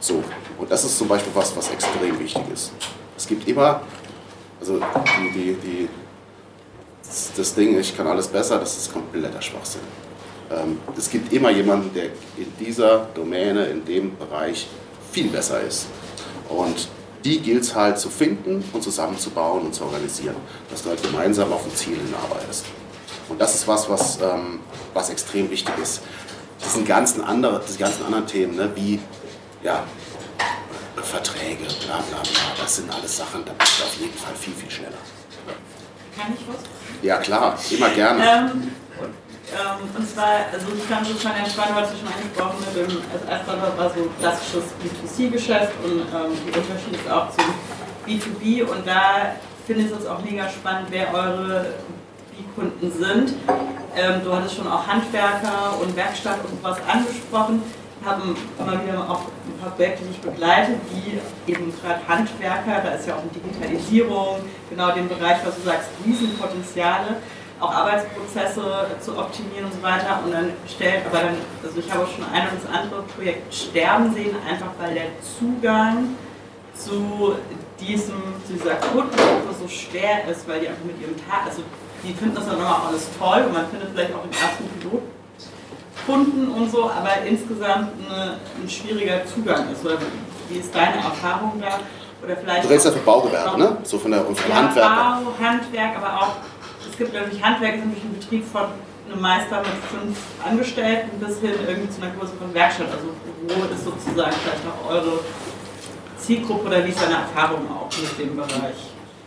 So, 0.00 0.22
und 0.58 0.70
das 0.70 0.84
ist 0.84 0.98
zum 0.98 1.08
Beispiel 1.08 1.32
was, 1.34 1.56
was 1.56 1.70
extrem 1.70 2.18
wichtig 2.18 2.42
ist. 2.52 2.72
Es 3.28 3.36
gibt 3.36 3.46
immer, 3.46 3.82
also 4.58 4.80
die, 4.80 5.38
die, 5.38 5.54
die, 5.56 5.88
das, 7.06 7.30
das 7.36 7.54
Ding, 7.54 7.78
ich 7.78 7.94
kann 7.94 8.06
alles 8.06 8.26
besser, 8.26 8.58
das 8.58 8.74
ist 8.78 8.90
kompletter 8.90 9.42
Schwachsinn. 9.42 9.82
Ähm, 10.50 10.78
es 10.96 11.10
gibt 11.10 11.30
immer 11.30 11.50
jemanden, 11.50 11.92
der 11.92 12.04
in 12.38 12.50
dieser 12.58 13.00
Domäne, 13.14 13.66
in 13.66 13.84
dem 13.84 14.16
Bereich 14.16 14.66
viel 15.12 15.28
besser 15.28 15.60
ist. 15.60 15.88
Und 16.48 16.88
die 17.22 17.38
gilt 17.40 17.64
es 17.64 17.74
halt 17.74 17.98
zu 17.98 18.08
finden 18.08 18.64
und 18.72 18.82
zusammenzubauen 18.82 19.66
und 19.66 19.74
zu 19.74 19.84
organisieren, 19.84 20.36
dass 20.70 20.82
du 20.82 20.88
halt 20.88 21.02
gemeinsam 21.02 21.52
auf 21.52 21.66
ein 21.66 21.76
Ziel 21.76 21.98
hinarbeitest. 21.98 22.64
Und 23.28 23.38
das 23.38 23.56
ist 23.56 23.68
was, 23.68 23.90
was, 23.90 24.22
ähm, 24.22 24.60
was 24.94 25.10
extrem 25.10 25.50
wichtig 25.50 25.74
ist. 25.82 26.00
Diesen 26.64 26.86
ganzen 26.86 27.22
andere, 27.22 27.60
diese 27.68 27.78
ganzen 27.78 28.06
anderen 28.06 28.26
Themen, 28.26 28.56
ne, 28.56 28.70
wie 28.74 28.98
ja, 29.62 29.84
Verträge, 31.08 31.64
bla 31.86 31.96
bla 32.08 32.20
bla, 32.20 32.46
das 32.60 32.76
sind 32.76 32.92
alles 32.92 33.16
Sachen, 33.16 33.44
da 33.44 33.52
bist 33.58 33.80
du 33.80 33.84
auf 33.84 33.96
jeden 33.98 34.18
Fall 34.18 34.34
viel, 34.34 34.52
viel 34.52 34.70
schneller. 34.70 35.02
Kann 36.16 36.34
ich 36.34 36.46
was? 36.46 36.62
Ja, 37.02 37.16
klar, 37.16 37.58
immer 37.70 37.88
gerne. 37.90 38.22
Ähm, 38.22 38.72
ähm, 39.48 39.88
und 39.96 40.06
zwar, 40.06 40.52
also 40.52 40.66
ich 40.76 40.82
fand 40.84 41.08
es 41.08 41.22
schon 41.22 41.32
ganz 41.32 41.52
spannend, 41.52 41.76
was 41.76 41.90
du 41.90 41.96
schon 41.96 42.08
angesprochen 42.12 42.58
hast. 42.60 42.76
Als 42.76 43.40
Asperger 43.40 43.78
war 43.78 43.90
so 43.90 44.10
klassisches 44.20 44.64
B2C-Geschäft 44.82 45.72
und 45.82 46.00
ähm, 46.00 46.36
die 46.44 46.58
Unterschied 46.58 46.94
ist 47.00 47.10
auch 47.10 47.28
zum 47.30 47.54
B2B. 48.06 48.64
Und 48.64 48.86
da 48.86 49.36
finde 49.66 49.84
ich 49.84 49.90
es 49.90 50.06
auch 50.06 50.22
mega 50.22 50.48
spannend, 50.50 50.88
wer 50.90 51.14
eure 51.14 51.72
B-Kunden 52.36 52.92
sind. 52.92 53.34
Ähm, 53.96 54.20
du 54.22 54.36
hattest 54.36 54.56
schon 54.56 54.66
auch 54.66 54.86
Handwerker 54.86 55.80
und 55.80 55.96
Werkstatt 55.96 56.44
und 56.44 56.60
sowas 56.60 56.78
angesprochen. 56.86 57.62
Wir 58.08 58.14
haben 58.14 58.36
immer 58.58 58.82
wieder 58.82 59.00
auch 59.00 59.20
ein 59.20 59.58
paar 59.60 59.70
Projekte, 59.72 60.02
die 60.04 60.12
ich 60.12 60.20
begleite, 60.20 60.72
die 60.88 61.52
eben 61.52 61.70
gerade 61.78 62.00
Handwerker, 62.08 62.80
da 62.82 62.92
ist 62.92 63.06
ja 63.06 63.16
auch 63.16 63.20
eine 63.20 63.28
Digitalisierung, 63.28 64.40
genau 64.70 64.92
den 64.92 65.10
Bereich, 65.10 65.36
was 65.44 65.56
du 65.56 65.60
sagst, 65.60 65.90
Riesenpotenziale 66.06 67.16
auch 67.60 67.70
Arbeitsprozesse 67.70 68.62
zu 69.04 69.18
optimieren 69.18 69.66
und 69.66 69.74
so 69.74 69.82
weiter. 69.82 70.22
Und 70.24 70.32
dann 70.32 70.52
stellt, 70.66 71.04
aber 71.04 71.18
dann, 71.18 71.36
also 71.62 71.78
ich 71.78 71.92
habe 71.92 72.06
schon 72.06 72.24
ein 72.32 72.48
und 72.48 72.64
das 72.64 72.72
andere 72.72 73.02
Projekt 73.02 73.52
sterben 73.52 74.14
sehen, 74.14 74.34
einfach 74.48 74.70
weil 74.80 74.94
der 74.94 75.08
Zugang 75.20 76.16
zu 76.72 77.34
diesem, 77.78 78.16
zu 78.46 78.54
dieser 78.54 78.76
Kundengruppe 78.76 79.52
so 79.52 79.68
schwer 79.68 80.26
ist, 80.30 80.48
weil 80.48 80.60
die 80.60 80.68
einfach 80.68 80.84
mit 80.84 80.98
ihrem 80.98 81.16
Tag, 81.28 81.44
also 81.44 81.60
die 82.02 82.14
finden 82.14 82.36
das 82.36 82.46
dann 82.46 82.56
immer 82.56 82.70
auch 82.70 82.88
alles 82.88 83.06
toll 83.18 83.44
und 83.44 83.52
man 83.52 83.68
findet 83.68 83.90
vielleicht 83.92 84.14
auch 84.14 84.22
den 84.22 84.32
ersten 84.32 84.64
Pilotkunden 86.08 86.48
und 86.48 86.70
so, 86.70 86.84
aber 86.84 87.22
insgesamt 87.26 87.90
eine, 88.08 88.38
ein 88.62 88.68
schwieriger 88.68 89.24
Zugang 89.26 89.70
ist. 89.70 89.84
Oder 89.84 89.98
wie 90.48 90.58
ist 90.58 90.74
deine 90.74 90.96
Erfahrung 90.96 91.60
da? 91.60 91.78
Oder 92.24 92.36
vielleicht 92.36 92.64
du 92.64 92.68
redest 92.68 92.86
ja 92.86 92.92
für 92.92 92.98
Baugewerbe, 92.98 93.58
ne? 93.58 93.76
So 93.84 93.98
von 93.98 94.10
der 94.10 94.24
von 94.24 94.34
ja, 94.48 94.56
Handwerker. 94.56 95.20
Bau, 95.24 95.46
Handwerk, 95.46 95.96
aber 95.96 96.22
auch, 96.22 96.32
es 96.90 96.96
gibt 96.96 97.12
nämlich 97.12 97.42
Handwerk, 97.42 97.74
ist 97.74 97.80
nämlich 97.80 98.02
ein 98.02 98.14
Betrieb 98.18 98.44
von 98.50 98.62
einem 99.10 99.20
Meister 99.20 99.58
mit 99.58 99.68
fünf 99.88 100.18
Angestellten 100.44 101.18
bis 101.20 101.38
hin 101.38 101.52
irgendwie 101.66 101.90
zu 101.90 102.02
einer 102.02 102.10
größeren 102.12 102.52
Werkstatt. 102.52 102.88
Also 102.88 103.08
wo 103.46 103.74
ist 103.74 103.84
sozusagen 103.84 104.32
vielleicht 104.32 104.64
auch 104.66 104.90
eure 104.90 105.20
Zielgruppe 106.18 106.66
oder 106.66 106.84
wie 106.84 106.90
ist 106.90 107.00
deine 107.00 107.14
Erfahrung 107.14 107.60
auch 107.70 107.88
mit 107.96 108.18
dem 108.18 108.36
Bereich? 108.36 108.74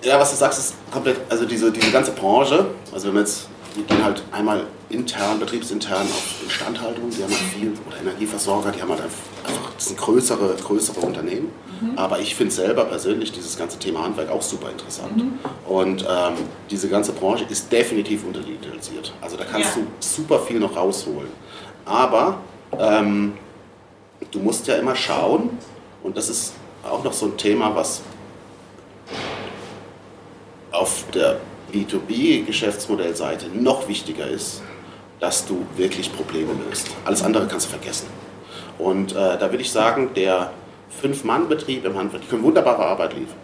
Ja, 0.04 0.20
was 0.20 0.32
du 0.32 0.36
sagst, 0.36 0.60
ist 0.60 0.76
komplett, 0.92 1.18
also 1.30 1.46
diese, 1.46 1.72
diese 1.72 1.92
ganze 1.92 2.12
Branche, 2.12 2.66
also 2.92 3.08
wenn 3.08 3.14
wir 3.14 3.22
jetzt, 3.22 3.48
wir 3.76 3.84
gehen 3.84 4.04
halt 4.04 4.24
einmal 4.32 4.66
intern, 4.92 5.40
betriebsintern 5.40 6.04
auf 6.04 6.44
Instandhaltung, 6.44 7.10
die 7.10 7.24
haben 7.24 7.32
halt 7.32 7.54
viel, 7.54 7.74
oder 7.88 8.00
Energieversorger, 8.00 8.72
die 8.72 8.82
haben 8.82 8.90
halt 8.90 9.02
einfach, 9.02 9.18
das 9.76 9.88
sind 9.88 9.98
größere, 9.98 10.56
größere 10.56 11.00
Unternehmen. 11.00 11.52
Mhm. 11.82 11.98
Aber 11.98 12.20
ich 12.20 12.36
finde 12.36 12.54
selber 12.54 12.86
persönlich 12.86 13.32
dieses 13.32 13.58
ganze 13.58 13.80
Thema 13.80 14.04
Handwerk 14.04 14.30
auch 14.30 14.42
super 14.42 14.70
interessant. 14.70 15.18
Mhm. 15.18 15.40
Und 15.68 16.04
ähm, 16.04 16.34
diese 16.70 16.90
ganze 16.90 17.12
Branche 17.14 17.46
ist 17.50 17.72
definitiv 17.72 18.26
unterdigitalisiert. 18.26 19.14
Also 19.22 19.38
da 19.38 19.46
kannst 19.46 19.76
ja. 19.78 19.82
du 19.82 19.88
super 20.00 20.40
viel 20.40 20.60
noch 20.60 20.76
rausholen. 20.76 21.30
Aber 21.86 22.38
ähm, 22.78 23.34
du 24.32 24.40
musst 24.40 24.68
ja 24.68 24.76
immer 24.76 24.96
schauen, 24.96 25.50
und 26.04 26.18
das 26.18 26.30
ist 26.30 26.54
auch 26.84 27.04
noch 27.04 27.14
so 27.14 27.28
ein 27.28 27.38
Thema, 27.38 27.76
was 27.76 28.02
auf 30.72 31.06
der 31.14 31.40
B2B-Geschäftsmodellseite 31.74 33.48
noch 33.50 33.88
wichtiger 33.88 34.28
ist, 34.28 34.62
dass 35.22 35.46
du 35.46 35.66
wirklich 35.78 36.12
Probleme 36.12 36.52
löst. 36.68 36.88
Alles 37.06 37.24
andere 37.24 37.48
kannst 37.48 37.68
du 37.68 37.70
vergessen. 37.70 38.08
Und 38.78 39.14
äh, 39.14 39.16
da 39.16 39.52
würde 39.52 39.62
ich 39.62 39.72
sagen, 39.72 40.10
der 40.16 40.52
Fünf-Mann-Betrieb 41.00 41.86
im 41.86 41.98
Handwerk, 41.98 42.24
die 42.24 42.28
können 42.28 42.44
wunderbare 42.44 42.84
Arbeit 42.84 43.14
liefern, 43.14 43.38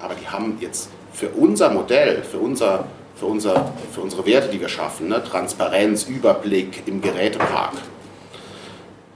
aber 0.00 0.14
die 0.14 0.28
haben 0.28 0.58
jetzt 0.60 0.90
für 1.12 1.30
unser 1.30 1.70
Modell, 1.70 2.22
für, 2.22 2.38
unser, 2.38 2.84
für, 3.16 3.26
unser, 3.26 3.72
für 3.92 4.02
unsere 4.02 4.24
Werte, 4.26 4.48
die 4.48 4.60
wir 4.60 4.68
schaffen, 4.68 5.08
ne, 5.08 5.24
Transparenz, 5.24 6.04
Überblick 6.04 6.82
im 6.86 7.00
Gerätepark, 7.00 7.72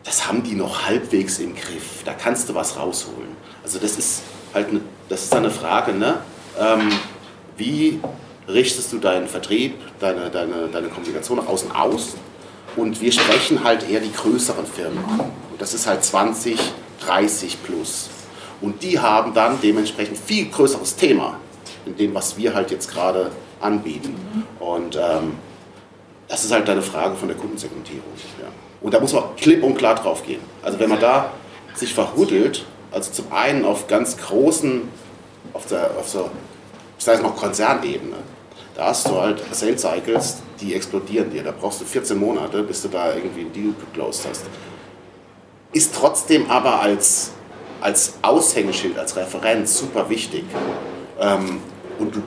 das 0.04 0.26
haben 0.26 0.42
die 0.42 0.54
noch 0.54 0.86
halbwegs 0.86 1.38
im 1.38 1.54
Griff. 1.54 2.02
Da 2.04 2.14
kannst 2.14 2.48
du 2.48 2.54
was 2.54 2.78
rausholen. 2.78 3.36
Also 3.62 3.78
das 3.78 3.98
ist 3.98 4.22
halt 4.54 4.68
eine, 4.68 4.80
das 5.08 5.24
ist 5.24 5.34
eine 5.34 5.50
Frage, 5.50 5.92
ne? 5.92 6.18
Ähm, 6.58 6.92
wie 7.56 8.00
richtest 8.48 8.92
du 8.92 8.98
deinen 8.98 9.28
Vertrieb, 9.28 9.74
deine, 10.00 10.30
deine, 10.30 10.68
deine 10.68 10.88
Kommunikation 10.88 11.38
nach 11.38 11.46
außen 11.46 11.72
aus? 11.72 12.16
Und 12.76 13.00
wir 13.00 13.12
sprechen 13.12 13.64
halt 13.64 13.88
eher 13.88 14.00
die 14.00 14.12
größeren 14.12 14.66
Firmen 14.66 15.04
an. 15.04 15.20
Und 15.50 15.60
das 15.60 15.72
ist 15.72 15.86
halt 15.86 16.04
20, 16.04 16.58
30 17.06 17.62
plus. 17.62 18.10
Und 18.60 18.82
die 18.82 18.98
haben 18.98 19.34
dann 19.34 19.60
dementsprechend 19.60 20.18
viel 20.18 20.46
größeres 20.46 20.96
Thema 20.96 21.38
in 21.84 21.96
dem, 21.96 22.14
was 22.14 22.36
wir 22.36 22.54
halt 22.54 22.70
jetzt 22.70 22.90
gerade 22.90 23.30
anbieten. 23.60 24.14
Und 24.58 24.96
ähm, 24.96 25.34
das 26.28 26.44
ist 26.44 26.52
halt 26.52 26.68
eine 26.68 26.82
Frage 26.82 27.16
von 27.16 27.28
der 27.28 27.36
Kundensegmentierung. 27.36 28.02
Ja. 28.40 28.48
Und 28.80 28.92
da 28.92 29.00
muss 29.00 29.12
man 29.12 29.24
klipp 29.36 29.62
und 29.62 29.76
klar 29.76 29.94
drauf 29.94 30.24
gehen. 30.24 30.40
Also 30.62 30.78
wenn 30.78 30.88
man 30.88 31.00
da 31.00 31.32
sich 31.74 31.94
verhuddelt, 31.94 32.64
also 32.90 33.10
zum 33.10 33.32
einen 33.32 33.64
auf 33.64 33.86
ganz 33.86 34.16
großen, 34.16 34.88
auf 35.52 35.66
der, 35.66 35.90
auf 35.98 36.08
so 36.08 36.30
ich 36.98 37.04
sage 37.04 37.18
jetzt 37.18 37.26
mal 37.26 37.34
Konzernebene, 37.34 38.16
da 38.76 38.88
hast 38.88 39.08
du 39.08 39.18
halt 39.18 39.42
Sales 39.52 39.80
Cycles, 39.80 40.42
die 40.60 40.74
explodieren 40.74 41.30
dir. 41.30 41.42
Da 41.42 41.52
brauchst 41.58 41.80
du 41.80 41.84
14 41.84 42.18
Monate, 42.18 42.62
bis 42.62 42.82
du 42.82 42.88
da 42.88 43.14
irgendwie 43.14 43.40
einen 43.40 43.52
Deal 43.52 43.74
geclosed 43.80 44.26
hast. 44.28 44.44
Ist 45.72 45.94
trotzdem 45.94 46.50
aber 46.50 46.80
als, 46.80 47.32
als 47.80 48.14
Aushängeschild, 48.20 48.98
als 48.98 49.16
Referenz 49.16 49.78
super 49.78 50.08
wichtig. 50.10 50.44
Ähm, 51.18 51.60
und 51.98 52.16
du, 52.16 52.22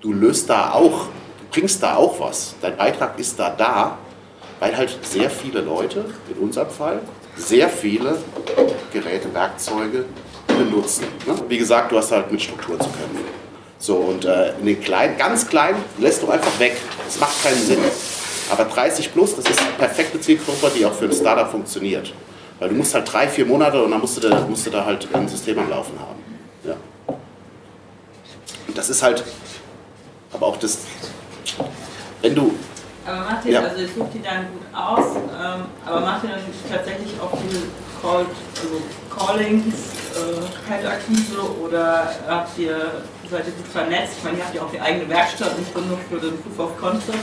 du 0.00 0.12
löst 0.14 0.48
da 0.48 0.72
auch, 0.72 1.06
du 1.38 1.44
bringst 1.52 1.82
da 1.82 1.96
auch 1.96 2.18
was. 2.20 2.54
Dein 2.62 2.76
Beitrag 2.76 3.18
ist 3.18 3.38
da 3.38 3.50
da, 3.50 3.98
weil 4.60 4.74
halt 4.74 4.98
sehr 5.02 5.28
viele 5.28 5.60
Leute, 5.60 6.06
in 6.34 6.42
unserem 6.42 6.70
Fall, 6.70 7.00
sehr 7.36 7.68
viele 7.68 8.16
Geräte, 8.92 9.32
Werkzeuge 9.34 10.06
benutzen. 10.46 11.04
Ne? 11.26 11.34
Wie 11.48 11.58
gesagt, 11.58 11.92
du 11.92 11.98
hast 11.98 12.12
halt 12.12 12.32
mit 12.32 12.40
Struktur 12.40 12.78
zu 12.78 12.88
kämpfen. 12.88 13.43
So, 13.84 13.96
und 13.96 14.24
äh, 14.24 14.54
in 14.60 14.64
den 14.64 14.80
kleinen, 14.80 15.18
ganz 15.18 15.46
kleinen 15.46 15.76
lässt 15.98 16.22
du 16.22 16.30
einfach 16.30 16.58
weg. 16.58 16.74
Das 17.04 17.20
macht 17.20 17.42
keinen 17.42 17.60
Sinn. 17.60 17.80
Aber 18.50 18.64
30 18.64 19.12
plus, 19.12 19.36
das 19.36 19.44
ist 19.44 19.60
eine 19.60 19.72
perfekte 19.72 20.18
Zielgruppe, 20.18 20.70
die 20.74 20.86
auch 20.86 20.94
für 20.94 21.04
ein 21.04 21.12
Startup 21.12 21.50
funktioniert. 21.50 22.14
Weil 22.58 22.70
du 22.70 22.76
musst 22.76 22.94
halt 22.94 23.12
drei, 23.12 23.28
vier 23.28 23.44
Monate 23.44 23.84
und 23.84 23.90
dann 23.90 24.00
musst 24.00 24.16
du 24.16 24.26
da, 24.26 24.40
musst 24.48 24.64
du 24.64 24.70
da 24.70 24.86
halt 24.86 25.06
ein 25.12 25.28
System 25.28 25.58
am 25.58 25.68
Laufen 25.68 26.00
haben. 26.00 26.18
Ja. 26.64 26.76
Und 28.68 28.78
das 28.78 28.88
ist 28.88 29.02
halt, 29.02 29.22
aber 30.32 30.46
auch 30.46 30.56
das, 30.56 30.78
wenn 32.22 32.34
du. 32.34 32.54
Aber 33.04 33.18
macht 33.18 33.44
ihr, 33.44 33.52
ja. 33.52 33.60
also 33.60 33.82
ihr 33.82 33.88
sucht 33.88 34.14
die 34.14 34.22
dann 34.22 34.46
gut 34.50 34.62
aus, 34.72 35.16
ähm, 35.16 35.64
aber 35.84 36.00
macht 36.00 36.24
ihr 36.24 36.30
dann 36.30 36.40
tatsächlich 36.72 37.12
auch 37.20 37.36
diese 37.46 37.64
Call, 38.00 38.24
also 38.62 38.80
Callings, 39.14 39.74
äh, 40.14 40.70
Kaltakquise 40.70 41.38
oder 41.62 42.14
habt 42.26 42.58
ihr 42.58 43.04
seid 43.34 43.46
ihr 43.46 43.52
gut 43.52 43.66
vernetzt. 43.66 44.14
Ich 44.18 44.24
meine, 44.24 44.38
ihr 44.38 44.44
habt 44.44 44.54
ja 44.54 44.62
auch 44.62 44.70
die 44.70 44.80
eigene 44.80 45.08
Werkstatt, 45.08 45.58
nicht 45.58 45.74
nur 45.74 45.98
für 46.08 46.20
den 46.20 46.40
Proof 46.40 46.58
of 46.58 46.78
Concept 46.78 47.18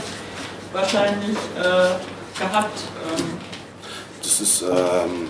wahrscheinlich 0.72 1.36
äh, 1.56 2.38
gehabt. 2.38 2.80
Ähm. 3.16 3.38
Das 4.22 4.40
ist, 4.40 4.62
ähm, 4.62 5.28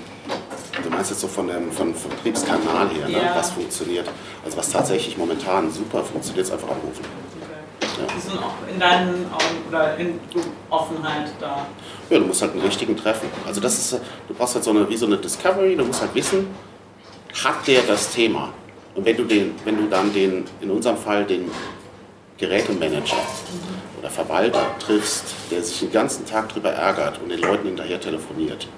du 0.83 0.91
meinst 0.91 1.11
jetzt 1.11 1.21
so 1.21 1.29
von 1.29 1.47
dem 1.47 1.71
von, 1.71 1.95
Vertriebskanal 1.95 2.89
her, 2.91 3.09
ne? 3.09 3.31
was 3.35 3.51
funktioniert. 3.51 4.09
Also 4.45 4.57
was 4.57 4.71
tatsächlich 4.71 5.17
momentan 5.17 5.71
super 5.71 6.03
funktioniert, 6.03 6.47
ist 6.47 6.53
einfach 6.53 6.69
anrufen. 6.69 7.05
Ja. 7.81 8.15
Die 8.17 8.21
sind 8.21 8.39
auch 8.39 8.55
in 8.73 8.81
deinen 8.81 9.27
Augen 9.33 9.69
oder 9.69 9.97
in 9.99 10.19
Offenheit 10.71 11.31
da. 11.41 11.67
Ja, 12.11 12.19
du 12.19 12.25
musst 12.25 12.43
halt 12.43 12.53
einen 12.53 12.62
richtigen 12.62 12.97
treffen. 12.97 13.29
Also 13.47 13.61
das 13.61 13.79
ist, 13.79 14.01
du 14.27 14.35
brauchst 14.35 14.55
halt 14.55 14.65
so 14.65 14.71
eine, 14.71 14.89
wie 14.89 14.97
so 14.97 15.07
eine 15.07 15.17
Discovery, 15.17 15.77
du 15.77 15.85
musst 15.85 16.01
halt 16.01 16.15
wissen, 16.15 16.49
hat 17.45 17.67
der 17.67 17.83
das 17.83 18.11
Thema? 18.11 18.53
Und 18.95 19.05
wenn 19.05 19.17
du, 19.17 19.25
den, 19.25 19.55
wenn 19.65 19.77
du 19.77 19.89
dann 19.89 20.13
den, 20.13 20.45
in 20.61 20.71
unserem 20.71 20.97
Fall 20.97 21.25
den 21.25 21.51
Gerätemanager 22.39 23.17
oder 23.99 24.11
Verwalter 24.11 24.67
triffst, 24.79 25.25
der 25.51 25.63
sich 25.63 25.81
den 25.81 25.93
ganzen 25.93 26.27
Tag 26.27 26.49
darüber 26.51 26.71
ärgert 26.71 27.21
und 27.23 27.31
den 27.31 27.41
Leuten 27.41 27.69
hinterher 27.69 28.01
telefoniert 28.01 28.69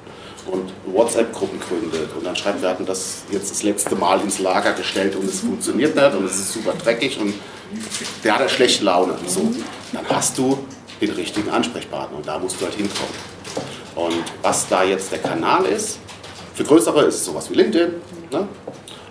und 0.46 0.72
WhatsApp-Gruppen 0.86 1.58
gründet 1.58 2.10
und 2.16 2.24
dann 2.24 2.36
schreibt, 2.36 2.60
wir 2.60 2.68
hatten 2.68 2.84
das 2.84 3.22
jetzt 3.30 3.50
das 3.50 3.62
letzte 3.62 3.96
Mal 3.96 4.20
ins 4.20 4.38
Lager 4.38 4.72
gestellt 4.74 5.16
und 5.16 5.24
es 5.24 5.40
funktioniert 5.40 5.96
nicht 5.96 6.14
und 6.14 6.26
es 6.26 6.36
ist 6.36 6.52
super 6.52 6.74
dreckig 6.74 7.18
und 7.18 7.34
der 8.22 8.34
hat 8.34 8.40
eine 8.40 8.50
schlechte 8.50 8.84
Laune. 8.84 9.14
So, 9.26 9.50
dann 9.92 10.06
hast 10.08 10.36
du 10.36 10.58
den 11.00 11.10
richtigen 11.12 11.48
Ansprechpartner 11.50 12.18
und 12.18 12.28
da 12.28 12.38
musst 12.38 12.60
du 12.60 12.66
halt 12.66 12.74
hinkommen. 12.74 13.14
Und 13.94 14.24
was 14.42 14.68
da 14.68 14.84
jetzt 14.84 15.12
der 15.12 15.20
Kanal 15.20 15.64
ist, 15.64 15.98
für 16.54 16.64
größere 16.64 17.04
ist 17.04 17.14
es 17.16 17.24
sowas 17.24 17.50
wie 17.50 17.54
LinkedIn, 17.54 17.94
ne? 18.30 18.48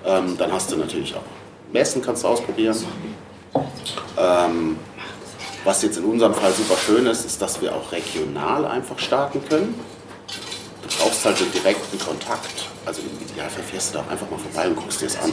Ähm, 0.06 0.38
dann 0.38 0.52
hast 0.52 0.72
du 0.72 0.78
natürlich 0.78 1.16
auch 1.16 1.24
Messen, 1.72 2.02
kannst 2.02 2.24
du 2.24 2.28
ausprobieren. 2.28 2.76
Ähm, 4.18 4.78
was 5.64 5.82
jetzt 5.82 5.98
in 5.98 6.04
unserem 6.04 6.34
Fall 6.34 6.52
super 6.52 6.78
schön 6.78 7.06
ist, 7.06 7.26
ist, 7.26 7.42
dass 7.42 7.62
wir 7.62 7.74
auch 7.74 7.92
regional 7.92 8.66
einfach 8.66 9.00
starten 9.00 9.42
können. 9.48 9.74
Du 10.82 10.90
brauchst 11.00 11.24
halt 11.24 11.40
den 11.40 11.52
direkten 11.52 11.98
Kontakt. 11.98 12.70
Also 12.86 13.02
im 13.02 13.28
Idealfall 13.28 13.64
fährst 13.64 13.94
du 13.94 13.98
da 13.98 14.04
auch 14.04 14.12
einfach 14.12 14.30
mal 14.30 14.40
vorbei 14.40 14.68
und 14.68 14.76
guckst 14.76 15.02
dir 15.02 15.06
das 15.06 15.18
an. 15.22 15.32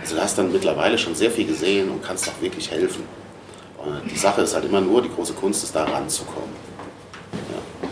Also 0.00 0.16
du 0.16 0.20
hast 0.20 0.36
dann 0.36 0.50
mittlerweile 0.52 0.98
schon 0.98 1.14
sehr 1.14 1.30
viel 1.30 1.46
gesehen 1.46 1.90
und 1.90 2.02
kannst 2.02 2.28
auch 2.28 2.40
wirklich 2.40 2.70
helfen. 2.70 3.04
Und 3.78 4.10
die 4.10 4.18
Sache 4.18 4.42
ist 4.42 4.54
halt 4.54 4.64
immer 4.64 4.80
nur, 4.80 5.00
die 5.00 5.10
große 5.10 5.34
Kunst 5.34 5.62
ist 5.62 5.74
da 5.74 5.84
ranzukommen. 5.84 6.50
Ja. 7.32 7.88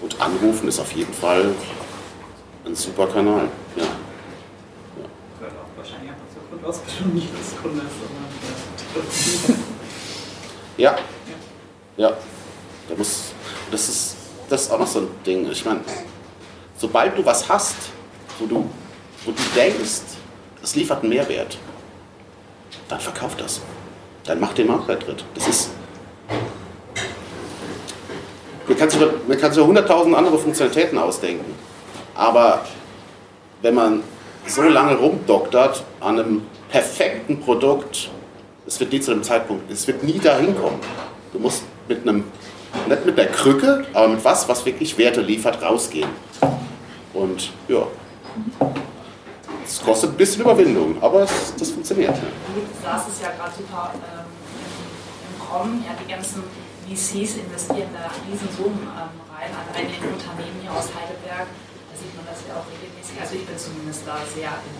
Und 0.00 0.20
anrufen 0.20 0.68
ist 0.68 0.80
auf 0.80 0.92
jeden 0.92 1.14
Fall 1.14 1.54
ein 2.66 2.74
super 2.74 3.06
Kanal. 3.06 3.48
Ja. 3.76 3.84
Ausbildung 6.64 7.14
nicht 7.14 7.28
als 7.36 7.60
Kunde, 7.60 7.80
sondern 7.80 8.22
ja. 10.76 10.96
Ja. 11.96 12.12
Da 12.88 12.94
muss, 12.96 13.32
das, 13.70 13.88
ist, 13.88 14.16
das 14.48 14.62
ist 14.62 14.70
auch 14.70 14.78
noch 14.78 14.86
so 14.86 15.00
ein 15.00 15.08
Ding. 15.24 15.50
Ich 15.50 15.64
meine, 15.64 15.80
sobald 16.76 17.16
du 17.16 17.24
was 17.24 17.48
hast, 17.48 17.76
wo 18.38 18.46
du, 18.46 18.68
wo 19.24 19.30
du 19.30 19.42
denkst, 19.54 20.02
es 20.62 20.74
liefert 20.74 21.00
einen 21.00 21.10
Mehrwert, 21.10 21.58
dann 22.88 23.00
verkauf 23.00 23.36
das. 23.36 23.60
Dann 24.24 24.40
mach 24.40 24.52
den 24.52 24.68
Markteintritt. 24.68 25.24
Das 25.34 25.48
ist. 25.48 25.70
Man 28.68 28.76
kann 28.76 28.88
sich, 28.88 29.00
sich 29.00 29.64
100.000 29.64 30.14
andere 30.14 30.38
Funktionalitäten 30.38 30.98
ausdenken. 30.98 31.54
Aber 32.14 32.64
wenn 33.60 33.74
man 33.74 34.02
so 34.46 34.62
lange 34.62 34.96
rumdoktert 34.96 35.84
an 36.00 36.18
einem 36.18 36.42
perfekten 36.70 37.40
Produkt, 37.40 38.10
es 38.66 38.80
wird 38.80 38.92
nie 38.92 39.00
zu 39.00 39.12
einem 39.12 39.22
Zeitpunkt, 39.22 39.70
es 39.70 39.86
wird 39.86 40.02
nie 40.02 40.18
dahin 40.18 40.56
kommen. 40.56 40.80
Du 41.32 41.38
musst 41.38 41.64
mit 41.88 42.02
einem, 42.02 42.24
nicht 42.88 43.06
mit 43.06 43.18
der 43.18 43.28
Krücke, 43.28 43.84
aber 43.92 44.08
mit 44.08 44.24
was, 44.24 44.48
was 44.48 44.64
wirklich 44.64 44.96
Werte 44.98 45.20
liefert, 45.20 45.62
rausgehen. 45.62 46.08
Und 47.14 47.52
ja, 47.68 47.86
Es 49.64 49.80
kostet 49.80 50.10
ein 50.10 50.16
bisschen 50.16 50.42
Überwindung, 50.42 51.02
aber 51.02 51.20
das, 51.20 51.54
das 51.56 51.70
funktioniert. 51.70 52.14
Du 52.16 52.84
saß 52.84 53.02
es 53.08 53.20
ja 53.20 53.28
gerade 53.30 53.52
super 53.56 53.92
ähm, 53.94 54.26
im, 55.28 55.46
Kommen, 55.46 55.84
ja, 55.86 55.92
die 56.02 56.10
ganzen 56.10 56.42
VCs 56.88 57.36
investieren 57.36 57.88
da 57.92 58.10
Riesensummen 58.26 58.82
ähm, 58.82 59.20
rein 59.32 59.50
an 59.52 59.74
einige 59.74 60.08
Unternehmen 60.08 60.58
hier 60.62 60.72
aus 60.72 60.88
Heidelberg. 60.94 61.46
Sieht 62.02 62.14
man 62.18 62.26
das 62.26 62.42
ja 62.50 62.58
auch 62.58 62.66
regelmäßig. 62.66 63.14
Also 63.22 63.38
ich 63.38 63.46
bin 63.46 63.54
zumindest 63.54 64.02
da 64.02 64.18
sehr 64.26 64.50
in, 64.66 64.74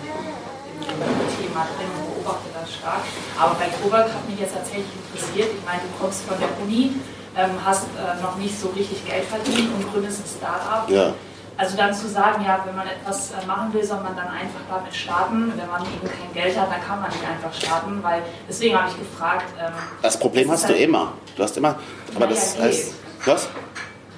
in, 0.82 0.98
dem 0.98 1.30
Thema 1.38 1.70
drin 1.70 1.86
und 1.94 2.18
beobachte 2.18 2.50
das 2.50 2.66
stark. 2.66 3.06
Aber 3.38 3.54
bei 3.54 3.70
Kovac 3.78 4.10
hat 4.10 4.26
mich 4.26 4.42
jetzt 4.42 4.58
tatsächlich 4.58 4.90
interessiert. 4.90 5.54
Ich 5.54 5.62
meine, 5.62 5.86
du 5.86 5.90
kommst 6.02 6.26
von 6.26 6.34
der 6.42 6.50
Uni, 6.58 6.98
ähm, 7.38 7.54
hast 7.62 7.86
äh, 7.94 8.18
noch 8.18 8.34
nicht 8.42 8.58
so 8.58 8.74
richtig 8.74 9.06
Geld 9.06 9.30
verdient 9.30 9.70
und 9.70 9.86
gründest 9.86 10.26
ein 10.26 10.30
Start-up. 10.34 10.90
Ja. 10.90 11.14
Also 11.56 11.76
dann 11.76 11.94
zu 11.94 12.08
sagen, 12.08 12.42
ja, 12.44 12.58
wenn 12.66 12.74
man 12.74 12.86
etwas 12.88 13.30
äh, 13.30 13.46
machen 13.46 13.72
will, 13.72 13.84
soll 13.84 14.00
man 14.02 14.16
dann 14.16 14.28
einfach 14.28 14.66
damit 14.68 14.94
starten. 14.94 15.52
Wenn 15.54 15.68
man 15.68 15.82
eben 15.82 16.08
kein 16.08 16.32
Geld 16.34 16.58
hat, 16.58 16.72
dann 16.72 16.82
kann 16.82 17.00
man 17.00 17.10
nicht 17.10 17.22
einfach 17.22 17.52
starten, 17.54 18.02
weil 18.02 18.22
deswegen 18.48 18.74
habe 18.74 18.90
ich 18.90 18.98
gefragt. 18.98 19.46
Ähm, 19.60 19.72
das 20.00 20.18
Problem 20.18 20.50
hast 20.50 20.68
du 20.68 20.74
immer. 20.74 21.12
Du 21.36 21.42
hast 21.42 21.56
immer. 21.56 21.78
Aber 22.14 22.26
das 22.26 22.56
ja, 22.56 22.64
heißt. 22.64 22.94
Was? 23.24 23.48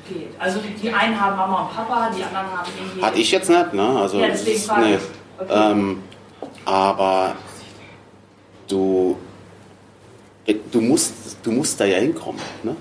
Okay. 0.07 0.29
Also 0.39 0.61
die, 0.83 0.91
einen 0.91 1.19
haben 1.19 1.37
Mama 1.37 1.63
und 1.63 1.75
Papa, 1.75 2.11
die 2.17 2.23
anderen 2.23 2.47
haben 2.47 2.71
irgendwie. 2.79 3.03
Hatte 3.03 3.19
ich 3.19 3.31
jetzt 3.31 3.49
nicht, 3.49 3.73
ne? 3.73 3.99
Also, 4.01 4.19
ja, 4.19 4.27
deswegen 4.29 4.61
frage 4.61 4.87
nee. 4.87 4.95
ich. 4.97 5.01
Okay. 5.41 5.71
Ähm, 5.71 6.03
aber 6.65 7.35
du, 8.69 9.17
du, 10.71 10.81
musst, 10.81 11.15
du 11.43 11.53
musst 11.53 11.81
da 11.81 11.85
ja 11.85 11.99
hinkommen. 11.99 12.41
Ne? 12.63 12.77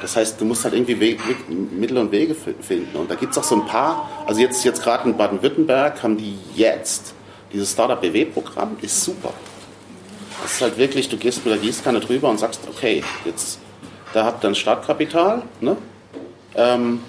Das 0.00 0.16
heißt, 0.16 0.40
du 0.40 0.44
musst 0.44 0.64
halt 0.64 0.74
irgendwie 0.74 1.00
Wege, 1.00 1.22
Mittel 1.48 1.98
und 1.98 2.12
Wege 2.12 2.34
finden. 2.34 2.96
Und 2.96 3.10
da 3.10 3.14
gibt 3.14 3.32
es 3.32 3.38
auch 3.38 3.44
so 3.44 3.56
ein 3.56 3.66
paar, 3.66 4.08
also 4.26 4.40
jetzt, 4.40 4.64
jetzt 4.64 4.82
gerade 4.82 5.08
in 5.08 5.16
Baden-Württemberg 5.16 6.02
haben 6.02 6.16
die 6.16 6.38
jetzt 6.54 7.14
dieses 7.52 7.72
Startup 7.72 8.00
BW-Programm, 8.00 8.76
ist 8.82 9.02
super. 9.02 9.32
Das 10.42 10.52
ist 10.52 10.60
halt 10.60 10.76
wirklich, 10.76 11.08
du 11.08 11.16
gehst 11.16 11.44
mit 11.44 11.54
der 11.54 11.60
Gießkanne 11.60 12.00
drüber 12.00 12.28
und 12.28 12.38
sagst, 12.38 12.60
okay, 12.68 13.02
jetzt, 13.24 13.58
da 14.12 14.24
habt 14.24 14.44
ihr 14.44 14.48
ein 14.48 14.54
Startkapital, 14.54 15.42
ne? 15.60 15.76
Ähm, 16.56 17.00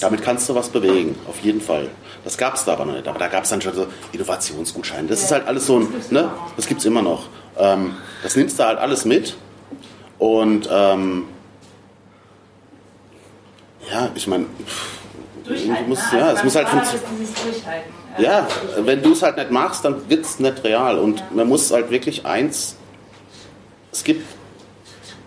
damit 0.00 0.22
kannst 0.22 0.48
du 0.48 0.54
was 0.54 0.68
bewegen, 0.68 1.18
auf 1.26 1.40
jeden 1.40 1.60
Fall. 1.60 1.88
Das 2.24 2.36
gab 2.36 2.54
es 2.54 2.64
da 2.64 2.74
aber 2.74 2.84
noch 2.84 2.94
nicht. 2.94 3.08
Aber 3.08 3.18
da 3.18 3.28
gab 3.28 3.44
es 3.44 3.50
dann 3.50 3.62
schon 3.62 3.74
so 3.74 3.86
Innovationsgutscheine. 4.12 5.08
Das 5.08 5.22
ist 5.22 5.30
halt 5.30 5.46
alles 5.46 5.66
so 5.66 5.78
ein, 5.78 5.88
ne? 6.10 6.30
Das 6.56 6.66
gibt 6.66 6.80
es 6.80 6.86
immer 6.86 7.02
noch. 7.02 7.28
Ähm, 7.56 7.94
das 8.22 8.36
nimmst 8.36 8.58
du 8.58 8.64
halt 8.64 8.78
alles 8.78 9.04
mit 9.04 9.36
und 10.18 10.68
ähm, 10.70 11.24
ja, 13.90 14.10
ich 14.14 14.26
meine. 14.26 14.46
Muss, 15.86 16.12
ne? 16.12 16.18
ja, 16.18 16.26
also 16.26 16.38
es 16.38 16.44
muss 16.44 16.56
halt 16.56 16.68
funktionieren. 16.68 17.04
Ja, 18.18 18.48
wenn 18.78 19.02
du 19.02 19.12
es 19.12 19.22
halt 19.22 19.36
nicht 19.36 19.50
machst, 19.50 19.84
dann 19.84 20.08
wird 20.08 20.24
es 20.24 20.40
nicht 20.40 20.64
real. 20.64 20.98
Und 20.98 21.22
man 21.34 21.46
muss 21.46 21.70
halt 21.70 21.90
wirklich 21.90 22.26
eins, 22.26 22.76
es 23.92 24.02
gibt 24.02 24.24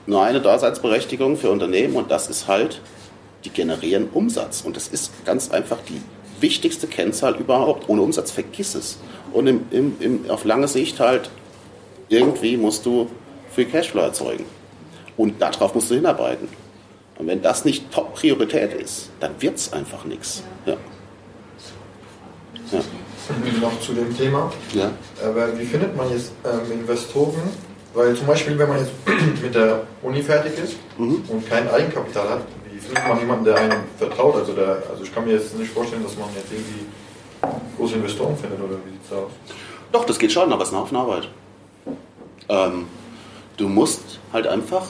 nur 0.10 0.24
eine 0.24 0.42
Daseinsberechtigung 0.42 1.38
für 1.38 1.52
Unternehmen 1.52 1.96
und 1.96 2.10
das 2.10 2.30
ist 2.30 2.48
halt, 2.48 2.82
die 3.46 3.52
generieren 3.52 4.10
Umsatz. 4.12 4.62
Und 4.62 4.76
das 4.76 4.88
ist 4.88 5.12
ganz 5.24 5.52
einfach 5.52 5.78
die 5.88 6.02
wichtigste 6.42 6.88
Kennzahl 6.88 7.36
überhaupt. 7.36 7.88
Ohne 7.88 8.02
Umsatz 8.02 8.32
vergiss 8.32 8.76
es. 8.76 8.98
Und 9.32 9.48
im, 9.48 9.66
im, 9.72 9.96
im, 10.00 10.30
auf 10.30 10.46
lange 10.46 10.68
Sicht 10.68 11.00
halt, 11.00 11.30
irgendwie 12.10 12.58
musst 12.58 12.86
du 12.86 13.08
Free 13.54 13.66
Cashflow 13.66 14.02
erzeugen. 14.02 14.46
Und 15.16 15.42
darauf 15.42 15.76
musst 15.76 15.92
du 15.92 15.96
hinarbeiten. 15.96 16.50
Und 17.18 17.28
wenn 17.28 17.42
das 17.42 17.64
nicht 17.64 17.92
Top-Priorität 17.92 18.74
ist, 18.74 19.10
dann 19.20 19.40
wird 19.40 19.58
es 19.58 19.72
einfach 19.72 20.06
nichts. 20.06 20.44
Ja. 20.66 20.78
Ja. 22.72 22.80
Noch 23.62 23.80
zu 23.80 23.94
dem 23.94 24.18
Thema. 24.18 24.52
Ja. 24.74 24.92
Aber 25.24 25.58
wie 25.60 25.66
findet 25.66 25.96
man 25.96 26.10
jetzt 26.12 26.32
ähm, 26.44 26.80
Investoren? 26.80 27.69
Weil 27.94 28.16
zum 28.16 28.28
Beispiel, 28.28 28.58
wenn 28.58 28.70
man 28.70 28.80
jetzt 28.80 28.92
mit 29.42 29.56
der 29.56 29.82
Uni 30.04 30.22
fertig 30.22 30.54
ist 30.64 30.76
mhm. 30.98 31.24
und 31.28 31.50
kein 31.50 31.70
Eigenkapital 31.70 32.30
hat, 32.30 32.42
wie 32.72 32.78
findet 32.78 33.08
man 33.08 33.20
jemanden, 33.20 33.46
der 33.46 33.58
einem 33.58 33.80
vertraut? 33.98 34.36
Also, 34.36 34.54
der, 34.54 34.84
also 34.90 35.04
ich 35.04 35.14
kann 35.14 35.26
mir 35.26 35.34
jetzt 35.34 35.58
nicht 35.58 35.72
vorstellen, 35.72 36.04
dass 36.04 36.18
man 36.18 36.30
jetzt 36.36 36.52
irgendwie 36.52 36.86
große 37.78 37.96
Investoren 37.96 38.38
findet 38.38 38.60
oder 38.60 38.76
wie 38.86 38.92
sieht 38.92 39.02
es 39.06 39.12
aus? 39.12 39.32
Doch, 39.92 40.06
das 40.06 40.20
geht 40.20 40.32
schon, 40.32 40.52
aber 40.54 40.62
es 40.62 40.70
ist 40.70 40.74
eine 40.74 40.84
Haufen 40.84 40.98
Arbeit. 40.98 41.30
Ähm, 42.48 42.88
du 43.58 43.68
musst 43.68 44.20
halt 44.32 44.48
einfach 44.48 44.88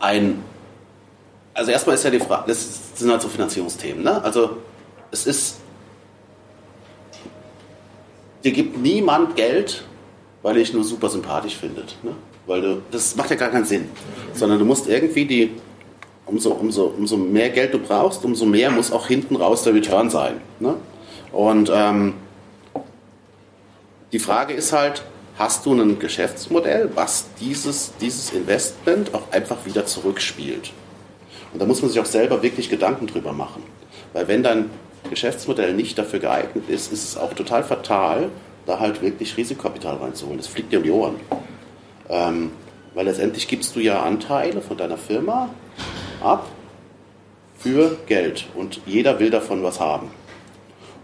ein. 0.00 0.42
Also 1.54 1.72
erstmal 1.72 1.96
ist 1.96 2.04
ja 2.04 2.10
die 2.10 2.20
Frage, 2.20 2.44
das 2.46 2.98
sind 2.98 3.10
halt 3.10 3.20
so 3.20 3.28
Finanzierungsthemen. 3.28 4.04
Ne? 4.04 4.22
Also 4.22 4.58
es 5.10 5.26
ist, 5.26 5.56
dir 8.44 8.52
gibt 8.52 8.78
niemand 8.78 9.34
Geld, 9.34 9.84
weil 10.42 10.56
ich 10.58 10.72
nur 10.72 10.84
super 10.84 11.08
sympathisch 11.08 11.56
findet. 11.56 11.96
Ne? 12.02 12.12
Weil 12.46 12.60
du, 12.62 12.82
das 12.90 13.16
macht 13.16 13.30
ja 13.30 13.36
gar 13.36 13.50
keinen 13.50 13.64
Sinn. 13.64 13.88
Sondern 14.32 14.58
du 14.58 14.64
musst 14.64 14.88
irgendwie 14.88 15.24
die, 15.26 15.50
umso, 16.26 16.52
umso, 16.52 16.86
umso 16.86 17.16
mehr 17.16 17.50
Geld 17.50 17.74
du 17.74 17.78
brauchst, 17.78 18.24
umso 18.24 18.46
mehr 18.46 18.70
muss 18.70 18.92
auch 18.92 19.06
hinten 19.06 19.36
raus 19.36 19.64
der 19.64 19.74
Return 19.74 20.10
sein. 20.10 20.40
Ne? 20.60 20.74
Und 21.32 21.70
ähm, 21.72 22.14
die 24.12 24.18
Frage 24.18 24.54
ist 24.54 24.72
halt, 24.72 25.02
hast 25.38 25.66
du 25.66 25.74
ein 25.74 25.98
Geschäftsmodell, 25.98 26.90
was 26.94 27.26
dieses, 27.40 27.92
dieses 28.00 28.32
Investment 28.32 29.14
auch 29.14 29.30
einfach 29.30 29.64
wieder 29.66 29.86
zurückspielt. 29.86 30.72
Und 31.52 31.60
da 31.60 31.66
muss 31.66 31.80
man 31.82 31.90
sich 31.90 32.00
auch 32.00 32.06
selber 32.06 32.42
wirklich 32.42 32.68
Gedanken 32.68 33.06
drüber 33.06 33.32
machen. 33.32 33.62
Weil 34.12 34.28
wenn 34.28 34.42
dein 34.42 34.70
Geschäftsmodell 35.10 35.74
nicht 35.74 35.98
dafür 35.98 36.18
geeignet 36.18 36.68
ist, 36.68 36.92
ist 36.92 37.04
es 37.04 37.16
auch 37.16 37.32
total 37.34 37.62
fatal, 37.64 38.30
da 38.68 38.78
halt 38.78 39.02
wirklich 39.02 39.36
Risikokapital 39.36 39.96
reinzuholen. 39.96 40.38
Das 40.38 40.46
fliegt 40.46 40.72
dir 40.72 40.78
um 40.78 40.84
die 40.84 40.90
Ohren. 40.90 41.16
Ähm, 42.08 42.52
weil 42.94 43.06
letztendlich 43.06 43.48
gibst 43.48 43.74
du 43.76 43.80
ja 43.80 44.02
Anteile 44.02 44.60
von 44.60 44.76
deiner 44.76 44.98
Firma 44.98 45.50
ab 46.22 46.46
für 47.58 47.96
Geld 48.06 48.46
und 48.54 48.80
jeder 48.86 49.18
will 49.18 49.30
davon 49.30 49.62
was 49.62 49.80
haben. 49.80 50.10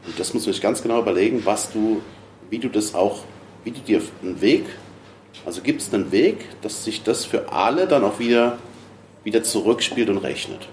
Und 0.07 0.18
das 0.18 0.35
muss 0.35 0.46
man 0.46 0.53
sich 0.53 0.62
ganz 0.62 0.83
genau 0.83 1.00
überlegen, 1.00 1.42
was 1.44 1.72
du, 1.72 2.00
wie 2.50 2.59
du 2.59 2.68
das 2.68 2.94
auch 2.94 3.22
wie 3.64 3.70
du 3.70 3.81
dir 3.81 4.03
einen 4.22 4.40
Weg, 4.40 4.66
also 5.44 5.62
gibt 5.62 5.81
es 5.81 5.92
einen 5.92 6.12
Weg, 6.12 6.46
dass 6.62 6.85
sich 6.85 7.03
das 7.03 7.24
für 7.24 7.50
alle 7.53 7.87
dann 7.87 8.05
auch 8.05 8.18
wieder, 8.18 8.59
wieder 9.24 9.42
zurückspielt 9.42 10.09
und 10.11 10.18
rechnet. 10.18 10.68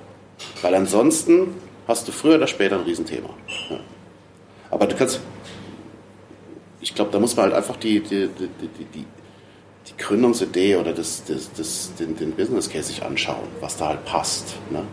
Weil 0.62 0.75
ansonsten 0.75 1.56
hast 1.88 2.08
du 2.08 2.12
früher 2.12 2.36
oder 2.36 2.47
später 2.47 2.75
ein 2.77 2.84
Riesenthema. 2.84 3.30
Ja. 3.69 3.80
Aber 4.69 4.88
du 4.88 4.95
kannst, 4.95 5.21
ich 6.82 6.96
glaube, 6.96 7.12
da 7.12 7.20
muss 7.20 7.36
man 7.36 7.46
halt 7.46 7.56
einfach 7.56 7.78
die, 7.78 8.00
die, 8.00 8.28
die, 8.28 8.50
die, 8.67 8.86
die, 8.86 9.06
Gründungsidee 9.98 10.78
oder 10.78 10.94
das, 10.94 11.24
das, 11.26 11.52
das, 11.54 11.94
den, 12.00 12.15
den 12.15 12.32
Business 12.32 12.70
Case 12.70 12.86
sich 12.86 13.04
anschauen, 13.04 13.48
was 13.60 13.78
da 13.78 13.89
halt 13.89 14.06
passt. 14.06 14.56
Ne? 14.72 14.84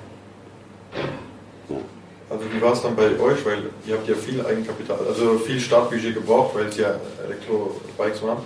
Also 2.31 2.45
wie 2.53 2.61
war 2.61 2.73
es 2.73 2.83
dann 2.83 2.95
bei 2.95 3.19
euch, 3.19 3.45
weil 3.45 3.71
ihr 3.87 3.95
habt 3.95 4.07
ja 4.07 4.15
viel 4.15 4.45
Eigenkapital, 4.45 4.99
also 5.07 5.39
viel 5.39 5.59
Startbudget 5.59 6.15
gebraucht, 6.15 6.55
weil 6.55 6.67
es 6.67 6.77
ja 6.77 6.95
Elektrobikes 7.25 8.23
waren. 8.23 8.39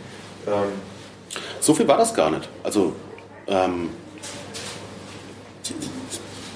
Ähm 0.46 0.72
so 1.58 1.74
viel 1.74 1.88
war 1.88 1.96
das 1.96 2.14
gar 2.14 2.30
nicht. 2.30 2.48
Also 2.62 2.94
ähm, 3.48 3.90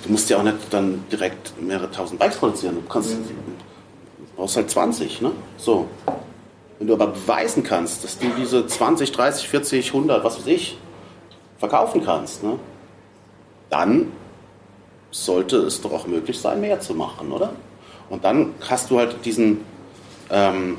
du 0.05 0.13
musst 0.13 0.31
ja 0.31 0.39
auch 0.39 0.45
nicht 0.45 0.57
dann 0.71 1.05
direkt 1.11 1.61
mehrere 1.61 1.91
tausend 1.91 2.21
Bikes 2.21 2.37
produzieren. 2.37 2.77
Du 2.77 2.89
kannst, 2.89 3.11
du 3.11 3.17
brauchst 4.37 4.57
halt 4.57 4.71
20, 4.71 5.21
ne? 5.23 5.33
So. 5.57 5.89
Wenn 6.79 6.89
du 6.89 6.95
aber 6.95 7.09
beweisen 7.09 7.63
kannst, 7.63 8.05
dass 8.05 8.19
du 8.19 8.27
diese 8.39 8.67
20, 8.67 9.13
30, 9.13 9.49
40, 9.49 9.89
100, 9.89 10.25
was 10.25 10.39
weiß 10.39 10.47
ich, 10.47 10.77
verkaufen 11.59 12.05
kannst, 12.05 12.43
ne? 12.43 12.59
dann 13.71 14.13
sollte 15.11 15.57
es 15.59 15.81
doch 15.81 15.93
auch 15.93 16.07
möglich 16.07 16.39
sein, 16.39 16.61
mehr 16.61 16.81
zu 16.81 16.95
machen, 16.95 17.33
oder? 17.33 17.53
Und 18.11 18.25
dann 18.25 18.55
hast 18.69 18.91
du 18.91 18.99
halt 18.99 19.25
diesen, 19.25 19.65
ähm, 20.31 20.77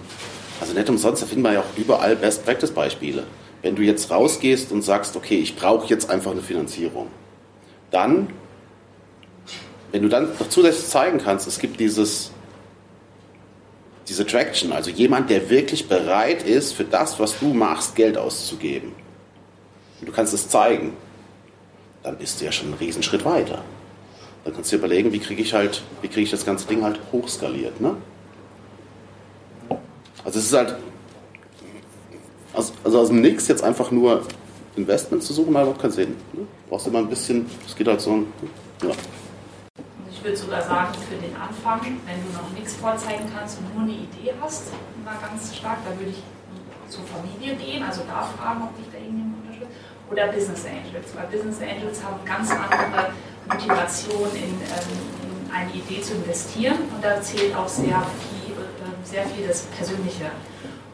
also 0.62 0.74
nicht 0.74 0.90
umsonst, 0.90 1.24
da 1.24 1.26
finden 1.26 1.44
wir 1.44 1.54
ja 1.54 1.60
auch 1.62 1.78
überall 1.78 2.16
Best-Practice-Beispiele. 2.16 3.24
Wenn 3.64 3.76
du 3.76 3.82
jetzt 3.82 4.12
rausgehst 4.12 4.72
und 4.72 4.84
sagst, 4.84 5.16
okay, 5.16 5.40
ich 5.40 5.56
brauche 5.56 5.88
jetzt 5.88 6.10
einfach 6.10 6.32
eine 6.32 6.42
Finanzierung, 6.42 7.08
dann, 7.90 8.30
wenn 9.92 10.04
du 10.04 10.10
dann 10.10 10.30
noch 10.40 10.50
zusätzlich 10.50 10.88
zeigen 10.88 11.18
kannst, 11.18 11.48
es 11.48 11.58
gibt 11.58 11.80
dieses, 11.80 12.32
diese 14.08 14.26
Traction, 14.26 14.72
also 14.72 14.90
jemand, 14.90 15.30
der 15.30 15.50
wirklich 15.50 15.88
bereit 15.88 16.44
ist, 16.44 16.74
für 16.74 16.86
das, 16.86 17.20
was 17.20 17.40
du 17.40 17.54
machst, 17.54 17.96
Geld 17.96 18.18
auszugeben. 18.18 18.94
Und 20.00 20.08
du 20.08 20.12
kannst 20.14 20.34
es 20.34 20.48
zeigen, 20.48 20.94
dann 22.04 22.18
bist 22.18 22.40
du 22.40 22.46
ja 22.46 22.52
schon 22.52 22.68
einen 22.68 22.78
Riesenschritt 22.78 23.26
weiter. 23.26 23.64
Dann 24.46 24.54
kannst 24.54 24.72
du 24.72 24.78
dir 24.78 24.80
überlegen, 24.80 25.12
wie 25.12 25.20
kriege 25.20 25.42
ich 25.42 25.54
halt, 25.54 25.82
wie 26.02 26.08
kriege 26.08 26.22
ich 26.22 26.32
das 26.32 26.46
ganze 26.46 26.68
Ding 26.68 26.84
halt 26.84 27.00
hochskaliert. 27.12 27.82
Ne? 27.82 27.98
Also 30.24 30.40
es 30.40 30.46
ist 30.46 30.54
halt, 30.54 30.76
also, 32.54 32.74
also 32.84 33.00
aus 33.00 33.08
dem 33.10 33.20
Nix 33.20 33.48
jetzt 33.50 33.64
einfach 33.64 33.92
nur 33.92 34.26
Investment 34.78 35.24
zu 35.24 35.34
suchen, 35.34 35.52
macht 35.52 35.64
überhaupt 35.64 35.82
keinen 35.82 35.92
Sinn. 35.92 36.16
Ne? 36.32 36.48
Brauchst 36.70 36.88
immer 36.88 37.00
ein 37.00 37.10
bisschen, 37.10 37.46
es 37.66 37.76
geht 37.76 37.88
halt 37.88 38.00
so, 38.00 38.24
ja. 38.84 38.92
Würde 40.28 40.40
sogar 40.40 40.62
sagen, 40.62 40.92
für 41.08 41.16
den 41.16 41.34
Anfang, 41.40 41.80
wenn 42.04 42.20
du 42.20 42.36
noch 42.36 42.52
nichts 42.52 42.76
vorzeigen 42.76 43.32
kannst 43.34 43.60
und 43.60 43.74
nur 43.74 43.84
eine 43.84 43.94
Idee 43.94 44.36
hast, 44.42 44.76
immer 45.00 45.16
ganz 45.24 45.56
stark, 45.56 45.78
da 45.88 45.98
würde 45.98 46.12
ich 46.12 46.22
zur 46.92 47.06
Familie 47.08 47.56
gehen, 47.56 47.82
also 47.82 48.02
da 48.04 48.28
fragen, 48.36 48.64
ob 48.64 48.76
dich 48.76 48.92
da 48.92 49.00
irgendjemand 49.00 49.40
unterstützt. 49.48 49.72
Oder 50.12 50.28
Business 50.28 50.66
Angels, 50.68 51.16
weil 51.16 51.28
Business 51.32 51.64
Angels 51.64 52.04
haben 52.04 52.20
ganz 52.26 52.52
andere 52.52 53.16
Motivation 53.48 54.28
in, 54.36 54.52
ähm, 54.68 55.00
in 55.24 55.48
eine 55.48 55.72
Idee 55.72 56.02
zu 56.02 56.16
investieren 56.16 56.76
und 56.94 57.00
da 57.02 57.22
zählt 57.22 57.56
auch 57.56 57.70
sehr 57.70 58.04
viel, 58.20 58.52
äh, 58.52 59.08
sehr 59.08 59.24
viel 59.28 59.48
das 59.48 59.62
Persönliche. 59.80 60.28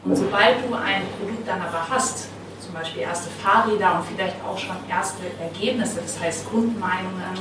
Und 0.04 0.14
sobald 0.14 0.62
du 0.62 0.78
ein 0.78 1.02
Produkt 1.18 1.42
dann 1.42 1.60
aber 1.60 1.82
hast, 1.90 2.28
zum 2.60 2.72
Beispiel 2.72 3.02
erste 3.02 3.30
Fahrräder 3.42 3.98
und 3.98 4.06
vielleicht 4.06 4.36
auch 4.46 4.56
schon 4.56 4.76
erste 4.88 5.26
Ergebnisse, 5.42 6.02
das 6.02 6.20
heißt 6.20 6.48
Kundenmeinungen 6.48 7.34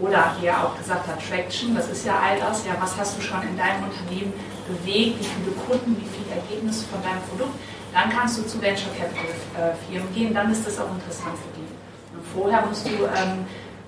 oder 0.00 0.34
hier 0.40 0.52
auch 0.52 0.76
gesagt 0.76 1.06
hat 1.06 1.18
Traction, 1.28 1.74
das 1.74 1.88
ist 1.88 2.04
ja 2.04 2.18
all 2.18 2.38
das, 2.38 2.66
ja, 2.66 2.72
was 2.80 2.96
hast 2.98 3.16
du 3.16 3.22
schon 3.22 3.42
in 3.42 3.56
deinem 3.56 3.84
Unternehmen 3.84 4.32
bewegt, 4.66 5.20
wie 5.20 5.24
viele 5.24 5.52
Kunden, 5.66 5.96
wie 6.00 6.08
viele 6.08 6.40
Ergebnisse 6.40 6.84
von 6.86 7.02
deinem 7.02 7.22
Produkt, 7.28 7.54
dann 7.92 8.10
kannst 8.10 8.38
du 8.38 8.42
zu 8.42 8.60
Venture 8.60 8.90
Capital 8.98 9.30
äh, 9.54 9.74
Firmen 9.86 10.12
gehen, 10.12 10.34
dann 10.34 10.50
ist 10.50 10.66
das 10.66 10.80
auch 10.80 10.90
interessant 10.90 11.38
für 11.38 11.60
die. 11.60 11.68
Und 12.16 12.26
vorher 12.34 12.66
musst 12.66 12.86
du 12.86 12.90
ähm, 12.90 13.46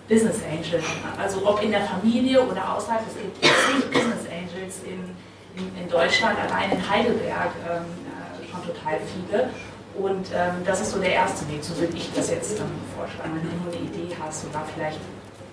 Business 0.09 0.38
Angels, 0.47 0.85
also 1.19 1.45
ob 1.45 1.61
in 1.62 1.73
der 1.73 1.83
Familie 1.83 2.40
oder 2.40 2.77
außerhalb, 2.77 3.03
es 3.09 3.16
gibt 3.21 3.42
zig 3.42 3.90
Business 3.90 4.25
Angels 4.31 4.77
in, 4.85 5.11
in, 5.59 5.83
in, 5.83 5.90
Deutschland, 5.90 6.38
allein 6.38 6.71
in 6.71 6.88
Heidelberg 6.88 7.51
ähm, 7.66 7.83
äh, 7.83 8.47
schon 8.47 8.62
total 8.62 9.01
viele. 9.11 9.51
Und 9.99 10.29
ähm, 10.33 10.62
das 10.64 10.83
ist 10.83 10.92
so 10.92 11.01
der 11.01 11.14
erste 11.14 11.49
Weg, 11.49 11.64
so 11.64 11.77
würde 11.79 11.97
ich 11.97 12.12
das 12.14 12.31
jetzt 12.31 12.61
ähm, 12.61 12.66
vorschlagen, 12.97 13.33
wenn 13.35 13.51
du 13.51 13.57
nur 13.64 13.73
eine 13.73 13.83
Idee 13.83 14.14
hast 14.23 14.47
oder 14.47 14.62
vielleicht 14.73 15.01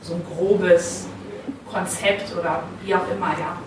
so 0.04 0.16
ein 0.16 0.24
grobes 0.36 1.08
Konzept 1.72 2.36
oder 2.38 2.64
wie 2.84 2.94
auch 2.94 3.10
immer, 3.10 3.32
ja. 3.40 3.58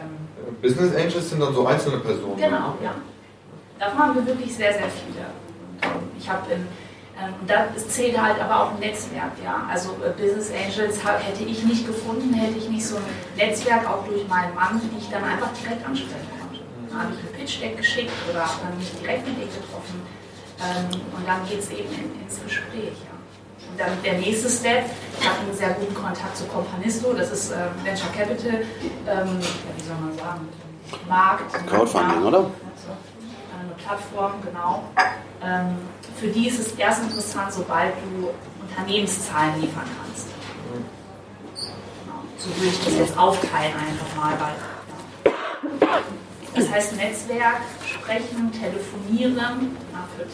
Ähm, 0.00 0.56
Business 0.60 0.94
Angels 0.94 1.30
sind 1.30 1.40
dann 1.40 1.54
so 1.54 1.66
einzelne 1.66 1.98
Personen. 1.98 2.36
Genau, 2.36 2.74
ja. 2.82 2.94
Davon 3.78 3.98
haben 3.98 4.14
wir 4.14 4.26
wirklich 4.26 4.54
sehr, 4.54 4.72
sehr 4.72 4.88
viele. 4.88 5.26
Ähm, 5.82 6.08
ich 6.18 6.28
habe 6.28 6.52
in 6.52 6.66
ähm, 7.18 7.32
und 7.40 7.48
das 7.48 7.88
zählt 7.88 8.20
halt 8.20 8.40
aber 8.40 8.62
auch 8.62 8.70
ein 8.72 8.80
Netzwerk, 8.80 9.32
ja. 9.42 9.64
Also 9.70 9.96
äh, 10.04 10.10
Business 10.20 10.50
Angels 10.50 10.98
hätte 11.04 11.44
ich 11.44 11.64
nicht 11.64 11.86
gefunden, 11.86 12.34
hätte 12.34 12.58
ich 12.58 12.68
nicht 12.68 12.84
so 12.84 12.96
ein 12.96 13.04
Netzwerk 13.36 13.88
auch 13.88 14.04
durch 14.06 14.26
meinen 14.28 14.54
Mann, 14.54 14.80
die 14.82 14.98
ich 14.98 15.08
dann 15.08 15.24
einfach 15.24 15.50
direkt 15.52 15.86
ansprechen 15.86 16.28
konnte. 16.40 16.60
Dann 16.90 16.98
habe 17.00 17.12
ich 17.14 17.20
ein 17.20 17.32
Pitch 17.38 17.62
Deck 17.62 17.76
geschickt 17.76 18.12
oder 18.30 18.40
habe 18.42 18.76
mich 18.76 18.92
direkt 19.00 19.26
mit 19.26 19.38
ihr 19.38 19.46
getroffen. 19.46 20.02
Und 20.58 21.26
dann 21.26 21.46
geht 21.46 21.60
es 21.60 21.70
eben 21.70 21.92
ins 22.22 22.42
Gespräch, 22.42 22.96
ja. 23.04 23.15
Dann 23.76 24.02
der 24.02 24.14
nächste 24.14 24.48
Step, 24.48 24.84
ich 25.20 25.28
habe 25.28 25.40
einen 25.40 25.54
sehr 25.54 25.70
guten 25.70 25.94
Kontakt 25.94 26.36
zu 26.36 26.44
Companisto, 26.44 27.12
das 27.12 27.30
ist 27.30 27.50
ähm, 27.50 27.84
Venture 27.84 28.10
Capital, 28.16 28.62
ja, 29.06 29.24
wie 29.26 29.82
soll 29.82 29.96
man 30.00 30.16
sagen, 30.16 30.48
Markt. 31.08 31.52
Crowdfunding, 31.66 32.22
oder? 32.22 32.38
Eine 32.38 33.74
Plattform, 33.84 34.32
genau 34.42 34.84
ähm, 35.42 35.76
für 36.18 36.28
die 36.28 36.48
ist 36.48 36.58
es 36.58 36.72
erst 36.72 37.02
interessant, 37.02 37.52
sobald 37.52 37.94
du 37.96 38.30
Unternehmenszahlen 38.68 39.60
liefern 39.60 39.84
kannst. 40.00 40.28
Genau. 41.54 42.22
So 42.38 42.48
würde 42.56 42.68
ich 42.68 42.84
das 42.84 42.94
jetzt 42.94 43.18
aufteilen 43.18 43.74
einfach 43.74 44.16
mal. 44.16 44.32
Weil, 44.40 45.32
ja. 45.80 45.98
Das 46.54 46.70
heißt 46.70 46.96
Netzwerk, 46.96 47.60
sprechen, 47.86 48.50
telefonieren. 48.52 49.76
Na, 49.92 50.08
für 50.16 50.24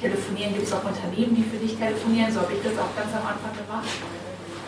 telefonieren 0.00 0.54
gibt 0.54 0.66
es 0.66 0.72
auch 0.72 0.84
Unternehmen, 0.84 1.34
die 1.34 1.44
für 1.44 1.58
dich 1.58 1.76
telefonieren. 1.76 2.32
So 2.32 2.40
habe 2.40 2.52
ich 2.52 2.62
das 2.62 2.74
auch 2.78 2.92
ganz 2.94 3.10
am 3.14 3.26
Anfang 3.26 3.54
gemacht. 3.54 3.88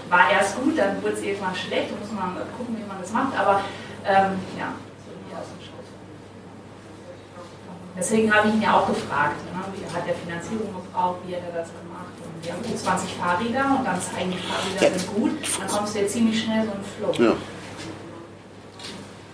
War 0.08 0.30
erst 0.30 0.56
gut, 0.60 0.76
dann 0.76 1.02
wurde 1.02 1.14
es 1.14 1.22
irgendwann 1.22 1.54
schlecht. 1.54 1.90
Da 1.90 1.96
muss 1.96 2.12
man 2.12 2.34
gucken, 2.56 2.76
wie 2.76 2.86
man 2.86 3.00
das 3.00 3.12
macht. 3.12 3.38
Aber 3.38 3.62
ähm, 4.04 4.38
ja, 4.58 4.74
Deswegen 8.00 8.34
habe 8.34 8.48
ich 8.48 8.54
ihn 8.54 8.62
ja 8.62 8.78
auch 8.78 8.86
gefragt, 8.86 9.36
ne, 9.52 9.60
wie 9.74 9.84
hat 9.94 10.06
der 10.06 10.14
Finanzierung 10.14 10.72
gebraucht, 10.72 11.18
wie 11.26 11.34
hat 11.34 11.42
er 11.52 11.60
das 11.60 11.68
gemacht. 11.68 12.14
Und 12.24 12.44
wir 12.44 12.52
haben 12.52 12.62
gut 12.62 12.78
20 12.78 13.12
Fahrräder 13.12 13.76
und 13.78 13.84
dann 13.84 14.00
zeigen 14.00 14.32
die 14.32 14.38
Fahrräder 14.38 14.98
sind 14.98 15.14
gut, 15.14 15.32
dann 15.58 15.68
kommst 15.68 15.94
du 15.94 15.98
jetzt 15.98 16.12
ziemlich 16.14 16.42
schnell 16.42 16.64
so 16.64 16.72
in 16.72 17.12
Flow. 17.12 17.24
Ja. 17.24 17.34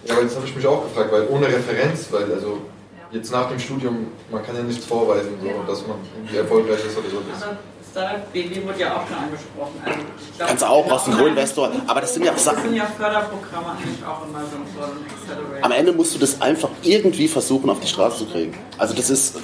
Ja, 0.05 0.15
aber 0.15 0.23
jetzt 0.23 0.37
habe 0.37 0.47
ich 0.47 0.57
mich 0.57 0.67
auch 0.67 0.83
gefragt, 0.83 1.13
weil 1.13 1.29
ohne 1.29 1.47
Referenz, 1.47 2.09
weil 2.11 2.33
also 2.33 2.63
jetzt 3.11 3.31
nach 3.33 3.49
dem 3.49 3.59
Studium, 3.59 4.09
man 4.31 4.45
kann 4.45 4.57
ja 4.57 4.63
nichts 4.63 4.85
vorweisen, 4.85 5.31
so, 5.41 5.49
genau. 5.49 5.63
dass 5.65 5.87
man 5.87 5.97
irgendwie 6.15 6.37
erfolgreich 6.37 6.85
ist 6.87 6.97
oder 6.97 7.11
so. 7.11 7.19
Also 7.33 7.57
Startup 7.91 8.33
BW 8.33 8.63
wurde 8.67 8.81
ja 8.81 8.97
auch 8.97 9.07
schon 9.09 9.17
angesprochen. 9.17 9.81
Also 9.85 9.99
glaub, 10.37 10.49
Kannst 10.49 10.63
du 10.63 10.67
auch 10.67 10.91
aus 10.91 11.05
dem 11.05 11.17
Co-Investor, 11.17 11.73
aber 11.87 12.01
das 12.03 12.15
sind 12.15 12.27
ja 12.27 12.37
Sachen. 12.37 12.57
Das 12.57 12.65
sind 12.65 12.75
ja 12.77 12.85
Förderprogramme 12.85 13.71
eigentlich 13.71 14.05
auch 14.05 14.29
immer 14.29 14.41
so, 14.41 14.57
so 14.75 14.85
ein 14.85 15.33
Accelerator. 15.33 15.65
Am 15.65 15.73
Ende 15.73 15.93
musst 15.93 16.15
du 16.15 16.19
das 16.19 16.41
einfach 16.43 16.69
irgendwie 16.83 17.27
versuchen 17.27 17.71
auf 17.71 17.81
die 17.81 17.87
Straße 17.87 18.19
zu 18.19 18.27
kriegen. 18.27 18.55
Also 18.77 18.95
das 18.95 19.09
ist. 19.09 19.37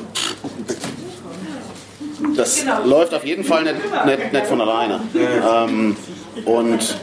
Das 2.36 2.60
genau. 2.60 2.84
läuft 2.84 3.14
auf 3.14 3.24
jeden 3.24 3.44
Fall 3.44 3.64
nicht, 3.64 3.76
nicht, 4.06 4.32
nicht 4.32 4.46
von 4.46 4.60
alleine. 4.60 5.00
Ähm, 5.14 5.96
und 6.44 6.98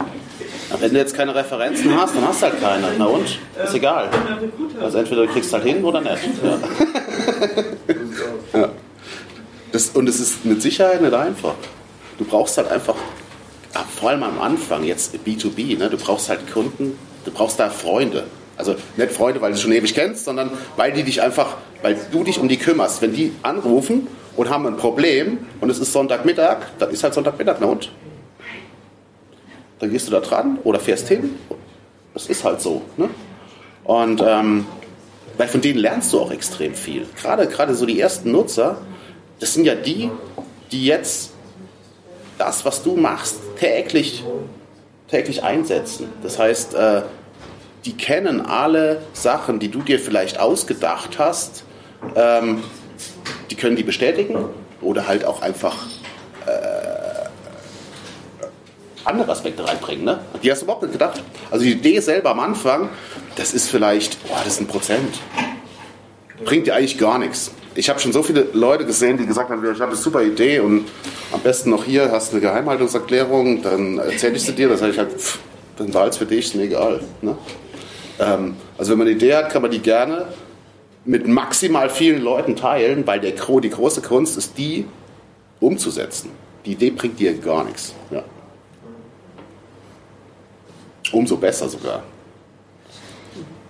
wenn 0.80 0.94
du 0.94 1.00
jetzt 1.00 1.16
keine 1.16 1.34
Referenzen 1.34 1.96
hast, 2.00 2.16
dann 2.16 2.28
hast 2.28 2.42
du 2.42 2.46
halt 2.48 2.62
keine. 2.62 2.88
Na 2.98 3.06
und? 3.06 3.40
Ist 3.64 3.74
egal. 3.74 4.10
Also 4.82 5.00
entweder 5.00 5.26
du 5.26 5.32
kriegst 5.34 5.52
halt 5.52 5.64
hin 5.64 5.84
oder 5.84 6.02
nicht. 6.02 6.18
Ja. 6.44 6.60
ja. 8.60 8.70
Das, 9.72 9.90
und 9.90 10.08
es 10.10 10.20
ist 10.20 10.46
mit 10.46 10.62
Sicherheit 10.62 11.02
nicht 11.02 11.14
einfach. 11.14 11.56
Du 12.18 12.26
brauchst 12.26 12.58
halt 12.58 12.72
einfach, 12.72 12.96
ah, 13.74 13.84
vor 14.00 14.10
allem 14.10 14.24
am 14.24 14.42
Anfang, 14.42 14.84
jetzt 14.84 15.16
B2B, 15.26 15.78
ne, 15.78 15.90
du 15.90 15.98
brauchst 15.98 16.30
halt 16.30 16.52
Kunden, 16.52 16.98
du 17.26 17.32
brauchst 17.32 17.60
da 17.60 17.70
Freunde. 17.70 18.26
Also 18.58 18.76
nicht 18.98 19.12
Freunde, 19.12 19.42
weil 19.42 19.54
du 19.54 19.58
schon 19.58 19.72
ewig 19.72 19.94
kennst, 19.94 20.26
sondern 20.26 20.52
weil 20.76 20.92
die 20.92 21.04
dich 21.04 21.22
einfach, 21.22 21.58
weil 21.82 21.98
du 22.12 22.24
dich 22.24 22.40
um 22.40 22.50
die 22.50 22.58
kümmerst. 22.58 23.02
Wenn 23.02 23.14
die 23.14 23.32
anrufen 23.42 24.08
und 24.36 24.50
haben 24.50 24.68
ein 24.68 24.76
Problem 24.76 25.38
und 25.62 25.70
es 25.70 25.80
ist 25.80 25.94
Sonntagmittag, 25.94 26.58
dann 26.78 26.90
ist 26.90 27.04
halt 27.04 27.14
Sonntagmittag, 27.14 27.58
na 27.62 27.68
und? 27.68 27.90
Dann 29.80 29.92
gehst 29.92 30.08
du 30.08 30.12
da 30.12 30.20
dran 30.20 30.60
oder 30.64 30.80
fährst 30.80 31.08
hin. 31.08 31.36
Das 32.14 32.28
ist 32.28 32.44
halt 32.44 32.62
so. 32.62 32.82
Ne? 32.98 33.10
Und 33.84 34.22
ähm, 34.26 34.66
weil 35.38 35.48
von 35.48 35.62
denen 35.62 35.80
lernst 35.80 36.12
du 36.12 36.20
auch 36.20 36.32
extrem 36.32 36.76
viel. 36.76 37.06
Gerade, 37.16 37.48
gerade 37.48 37.74
so 37.74 37.86
die 37.86 38.00
ersten 38.00 38.32
Nutzer, 38.32 38.82
das 39.40 39.54
sind 39.54 39.64
ja 39.64 39.76
die, 39.76 40.12
die 40.72 40.86
jetzt 40.86 41.32
das, 42.38 42.66
was 42.66 42.84
du 42.84 42.96
machst, 42.96 43.38
täglich, 43.58 44.24
täglich 45.08 45.44
einsetzen. 45.44 46.10
Das 46.24 46.40
heißt, 46.40 46.74
äh, 46.74 47.04
die 47.86 47.96
kennen 47.96 48.42
alle 48.42 49.02
Sachen, 49.14 49.60
die 49.60 49.70
du 49.70 49.82
dir 49.82 50.00
vielleicht 50.00 50.40
ausgedacht 50.40 51.20
hast, 51.20 51.64
ähm, 52.16 52.64
die 53.50 53.56
können 53.56 53.76
die 53.76 53.84
bestätigen 53.84 54.46
oder 54.82 55.08
halt 55.08 55.26
auch 55.26 55.42
einfach 55.42 55.88
äh, 56.46 56.79
andere 59.10 59.32
Aspekte 59.32 59.68
reinbringen. 59.68 60.06
Ne? 60.06 60.20
Die 60.42 60.52
hast 60.52 60.62
du 60.62 60.66
überhaupt 60.66 60.84
nicht 60.84 60.94
gedacht. 60.94 61.22
Also 61.52 61.66
die 61.66 61.72
Idee 61.72 62.00
selber 62.00 62.32
am 62.32 62.40
Anfang, 62.40 62.90
das 63.36 63.54
ist 63.54 63.70
vielleicht, 63.70 64.22
boah, 64.28 64.38
das 64.44 64.54
ist 64.54 64.62
ein 64.62 64.68
Prozent. 64.68 65.20
Bringt 66.46 66.68
dir 66.68 66.76
eigentlich 66.76 66.98
gar 66.98 67.20
nichts 67.20 67.52
ich 67.80 67.90
habe 67.90 68.00
schon 68.00 68.12
so 68.12 68.24
viele 68.24 68.48
Leute 68.54 68.86
gesehen, 68.86 69.18
die 69.18 69.26
gesagt 69.26 69.50
haben, 69.50 69.64
ich 69.64 69.80
habe 69.80 69.92
eine 69.92 69.96
super 69.96 70.22
Idee 70.22 70.60
und 70.60 70.86
am 71.32 71.40
besten 71.40 71.70
noch 71.70 71.86
hier 71.86 72.12
hast 72.12 72.32
du 72.32 72.38
eine 72.38 72.42
Geheimhaltungserklärung, 72.42 73.62
dann 73.62 74.00
erzähle 74.00 74.36
ich 74.36 74.44
sie 74.44 74.54
dir, 74.54 74.68
das 74.68 74.82
sage 74.82 74.92
ich 74.92 74.98
halt, 74.98 75.12
pff, 75.14 75.40
dann 75.78 75.94
war 75.94 76.08
es 76.08 76.18
für 76.18 76.26
dich, 76.26 76.48
ist 76.48 76.56
mir 76.56 76.64
egal. 76.64 77.02
Ne? 77.22 77.38
Ähm, 78.20 78.56
also 78.78 78.92
wenn 78.92 79.00
man 79.00 79.08
eine 79.08 79.16
Idee 79.16 79.36
hat, 79.36 79.50
kann 79.50 79.62
man 79.62 79.72
die 79.72 79.80
gerne 79.80 80.26
mit 81.06 81.28
maximal 81.28 81.90
vielen 81.90 82.22
Leuten 82.22 82.56
teilen, 82.58 83.08
weil 83.08 83.22
der, 83.22 83.32
die 83.32 83.70
große 83.70 84.02
Kunst 84.02 84.38
ist, 84.38 84.58
die 84.58 84.86
umzusetzen. 85.60 86.32
Die 86.66 86.74
Idee 86.74 86.90
bringt 86.90 87.20
dir 87.20 87.34
gar 87.38 87.64
nichts. 87.64 87.94
Ja. 88.12 88.24
Umso 91.12 91.38
besser 91.38 91.68
sogar. 91.68 92.04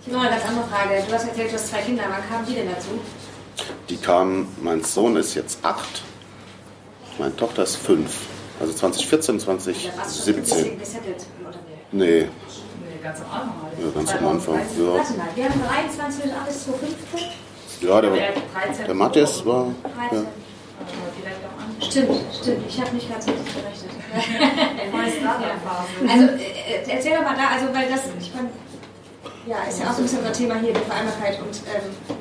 Ich 0.00 0.06
habe 0.08 0.16
noch 0.16 0.22
eine 0.22 0.30
ganz 0.30 0.48
andere 0.48 0.66
Frage. 0.68 1.02
Du 1.06 1.12
hast 1.14 1.28
erzählt, 1.28 1.50
du 1.50 1.54
hast 1.54 1.68
zwei 1.68 1.82
Kinder. 1.82 2.04
Wann 2.08 2.28
kamen 2.28 2.46
die 2.46 2.54
denn 2.54 2.68
dazu? 2.68 2.88
Die 3.88 3.96
kam, 3.96 4.48
mein 4.60 4.82
Sohn 4.82 5.16
ist 5.16 5.34
jetzt 5.34 5.58
acht, 5.62 6.02
meine 7.18 7.34
Tochter 7.36 7.62
ist 7.64 7.76
fünf. 7.76 8.26
Also 8.60 8.72
2014, 8.72 9.40
2017. 9.40 10.80
Nee. 11.92 12.28
Nee, 12.28 12.28
ganz 13.02 13.20
am 13.20 13.30
Anfang. 13.30 13.54
Ja, 13.78 13.90
ganz 13.94 14.14
am 14.14 14.28
Anfang. 14.28 14.54
Ja. 14.54 14.92
Warte 14.94 15.12
mal, 15.14 15.28
wir 15.34 15.44
haben 15.44 15.62
23 15.62 16.24
und 16.24 16.32
alles 16.32 16.64
2015? 16.64 17.88
Ja, 17.88 18.00
der, 18.00 18.32
der 18.86 18.94
Matthias 18.94 19.44
war. 19.46 19.66
Ja. 20.12 20.22
Stimmt, 21.80 22.20
stimmt. 22.40 22.64
Ich 22.68 22.80
habe 22.80 22.94
nicht 22.94 23.10
ganz 23.10 23.26
richtig 23.26 23.54
gerechnet. 23.54 23.99
also 26.08 26.26
äh, 26.36 26.82
erzähl 26.88 27.16
doch 27.16 27.22
mal 27.22 27.36
da, 27.36 27.48
also 27.54 27.74
weil 27.74 27.88
das, 27.88 28.02
ich 28.20 28.34
meine, 28.34 28.50
ja, 29.46 29.62
ist 29.68 29.80
ja 29.80 29.90
auch 29.90 29.92
so 29.92 29.98
ein 29.98 30.02
bisschen 30.04 30.18
unser 30.18 30.32
Thema 30.32 30.56
hier, 30.56 30.72
die 30.72 30.80
Vereinbarkeit 30.80 31.38
und 31.40 31.56
ähm, 31.74 32.16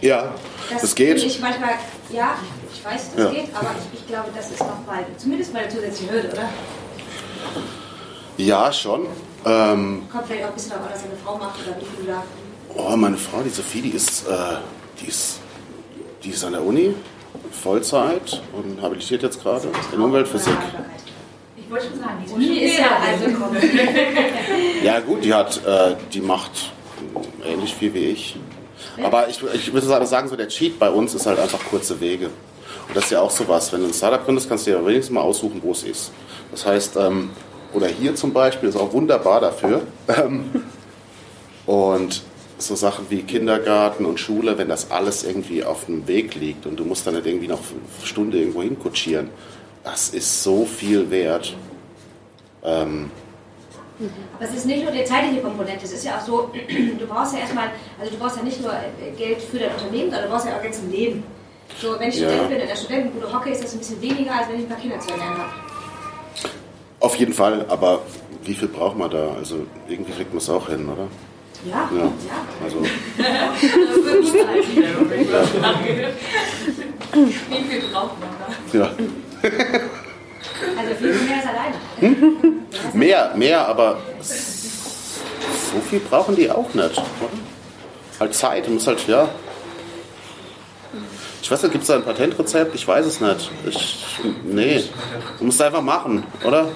ja, 0.00 0.34
das, 0.70 0.82
das 0.82 0.94
geht. 0.94 1.22
Ich 1.22 1.40
manchmal, 1.40 1.70
ja, 2.10 2.36
ich 2.72 2.84
weiß, 2.84 3.14
das 3.14 3.24
ja. 3.24 3.30
geht, 3.30 3.54
aber 3.54 3.70
ich, 3.78 4.00
ich, 4.00 4.06
glaube, 4.06 4.28
das 4.34 4.50
ist 4.50 4.60
noch 4.60 4.78
bald, 4.86 5.06
zumindest 5.16 5.52
mal 5.52 5.62
eine 5.64 5.68
zusätzliche 5.68 6.12
Hürde, 6.12 6.28
oder? 6.32 6.48
Ja, 8.36 8.72
schon. 8.72 9.06
Ähm, 9.44 10.02
Kommt 10.10 10.26
vielleicht 10.26 10.44
auch 10.44 10.48
ein 10.48 10.54
bisschen 10.54 10.70
darauf 10.70 10.86
an, 10.86 10.92
was 10.92 11.02
seine 11.02 11.16
Frau 11.24 11.38
macht 11.38 11.58
oder 11.66 11.76
wie 11.80 11.96
viel 11.96 12.06
da. 12.06 12.22
oh, 12.76 12.96
meine 12.96 13.16
Frau, 13.16 13.42
die 13.42 13.50
Sophie, 13.50 13.82
die 13.82 13.90
ist, 13.90 14.26
äh, 14.28 14.56
die 15.00 15.08
ist, 15.08 15.40
die 16.22 16.30
ist 16.30 16.44
an 16.44 16.52
der 16.52 16.62
Uni, 16.62 16.94
Vollzeit 17.50 18.42
und 18.52 18.80
habilitiert 18.80 19.22
jetzt 19.22 19.42
gerade 19.42 19.68
in 19.92 20.00
Umweltphysik. 20.00 20.56
Ich 21.68 21.72
wollte 21.74 21.88
schon 21.88 21.98
sagen, 21.98 22.24
die 22.26 22.32
Uni 22.32 22.58
ist 22.60 22.78
ja 22.78 22.98
also 22.98 23.26
Ja 24.82 25.00
gut, 25.00 25.22
die 25.22 25.34
hat, 25.34 25.62
äh, 25.66 25.96
die 26.14 26.22
macht 26.22 26.72
ähnlich 27.44 27.74
viel 27.74 27.92
wie 27.92 28.06
ich. 28.06 28.36
Aber 29.02 29.28
ich, 29.28 29.42
ich 29.52 29.70
würde 29.74 29.86
sagen, 30.06 30.28
so 30.28 30.34
der 30.34 30.48
Cheat 30.48 30.78
bei 30.78 30.88
uns 30.88 31.12
ist 31.12 31.26
halt 31.26 31.38
einfach 31.38 31.62
kurze 31.68 32.00
Wege. 32.00 32.30
Und 32.88 32.96
das 32.96 33.04
ist 33.04 33.10
ja 33.10 33.20
auch 33.20 33.30
sowas, 33.30 33.70
wenn 33.70 33.82
du 33.82 33.88
ein 33.88 33.92
Startup 33.92 34.24
gründest, 34.24 34.48
kannst 34.48 34.66
du 34.66 34.70
ja 34.70 34.80
wenigstens 34.86 35.12
mal 35.12 35.20
aussuchen, 35.20 35.60
wo 35.62 35.72
es 35.72 35.82
ist. 35.82 36.10
Das 36.52 36.64
heißt, 36.64 36.96
ähm, 36.96 37.32
oder 37.74 37.88
hier 37.88 38.14
zum 38.14 38.32
Beispiel 38.32 38.70
ist 38.70 38.76
auch 38.76 38.94
wunderbar 38.94 39.42
dafür. 39.42 39.82
Ähm, 40.08 40.62
und 41.66 42.22
so 42.56 42.74
Sachen 42.76 43.10
wie 43.10 43.24
Kindergarten 43.24 44.06
und 44.06 44.18
Schule, 44.18 44.56
wenn 44.56 44.70
das 44.70 44.90
alles 44.90 45.22
irgendwie 45.22 45.64
auf 45.64 45.84
dem 45.84 46.08
Weg 46.08 46.34
liegt 46.34 46.64
und 46.64 46.80
du 46.80 46.86
musst 46.86 47.06
dann 47.06 47.14
nicht 47.14 47.26
irgendwie 47.26 47.46
noch 47.46 47.60
eine 47.60 48.06
Stunde 48.06 48.38
irgendwo 48.38 48.62
hinkutschieren, 48.62 49.28
das 49.84 50.10
ist 50.10 50.42
so 50.42 50.64
viel 50.64 51.10
wert. 51.10 51.54
Ähm, 52.64 53.10
Aber 54.36 54.44
es 54.44 54.54
ist 54.54 54.66
nicht 54.66 54.82
nur 54.82 54.92
die 54.92 55.04
zeitliche 55.04 55.40
Komponente, 55.42 55.84
es 55.84 55.92
ist 55.92 56.04
ja 56.04 56.18
auch 56.18 56.24
so, 56.26 56.50
du 56.98 57.06
brauchst 57.06 57.34
ja 57.34 57.40
erstmal, 57.40 57.70
also 57.98 58.12
du 58.12 58.18
brauchst 58.18 58.36
ja 58.36 58.42
nicht 58.42 58.60
nur 58.60 58.72
äh, 58.72 59.10
Geld 59.16 59.40
für 59.42 59.58
dein 59.58 59.72
Unternehmen, 59.72 60.10
sondern 60.10 60.24
du 60.24 60.30
brauchst 60.30 60.46
ja 60.46 60.56
auch 60.56 60.62
Geld 60.62 60.74
zum 60.74 60.90
Leben. 60.90 61.22
So, 61.80 61.98
wenn 61.98 62.08
ich 62.08 62.16
Ja. 62.16 62.28
Student 62.28 62.48
bin 62.50 62.60
in 62.60 62.68
der 62.68 62.76
Studentenbude 62.76 63.32
hocke, 63.32 63.50
ist 63.50 63.62
das 63.62 63.72
ein 63.72 63.78
bisschen 63.78 64.00
weniger, 64.02 64.32
als 64.34 64.48
wenn 64.48 64.56
ich 64.56 64.62
ein 64.62 64.68
paar 64.68 64.78
Kinder 64.78 64.98
zu 65.00 65.10
ernähren 65.10 65.38
habe. 65.38 65.50
auf 67.00 67.14
jeden 67.16 67.32
Fall, 67.32 67.64
aber 67.68 68.00
wie 68.44 68.54
viel 68.54 68.68
braucht 68.68 68.96
man 68.96 69.10
da? 69.10 69.34
Also 69.34 69.66
irgendwie 69.88 70.12
kriegt 70.12 70.30
man 70.32 70.38
es 70.38 70.48
auch 70.50 70.68
hin, 70.68 70.88
oder? 70.88 71.06
Ja, 71.64 71.90
Ja. 71.92 71.98
ja. 71.98 72.10
Also, 72.64 72.82
Wie 77.12 77.62
viel 77.68 77.82
braucht 77.92 78.16
man 78.20 78.28
da? 78.38 78.78
ja. 78.78 78.90
Also 80.76 80.94
viel 80.98 81.14
mehr 81.14 81.36
als 81.36 81.46
alleine. 81.46 81.76
Mehr, 82.92 83.32
mehr, 83.36 83.68
aber 83.68 83.98
so 84.20 85.80
viel 85.88 86.00
brauchen 86.00 86.36
die 86.36 86.50
auch 86.50 86.72
nicht, 86.74 86.98
oder? 86.98 87.30
Halt 88.20 88.34
Zeit, 88.34 88.66
du 88.66 88.70
musst 88.72 88.86
halt, 88.86 89.06
ja. 89.06 89.28
Ich 91.42 91.50
weiß 91.50 91.62
nicht, 91.62 91.72
gibt 91.72 91.82
es 91.82 91.88
da 91.88 91.96
ein 91.96 92.02
Patentrezept? 92.04 92.74
Ich 92.74 92.86
weiß 92.86 93.06
es 93.06 93.20
nicht. 93.20 93.50
Ich, 93.66 94.04
nee, 94.44 94.84
du 95.38 95.44
musst 95.44 95.62
einfach 95.62 95.82
machen, 95.82 96.24
oder? 96.44 96.68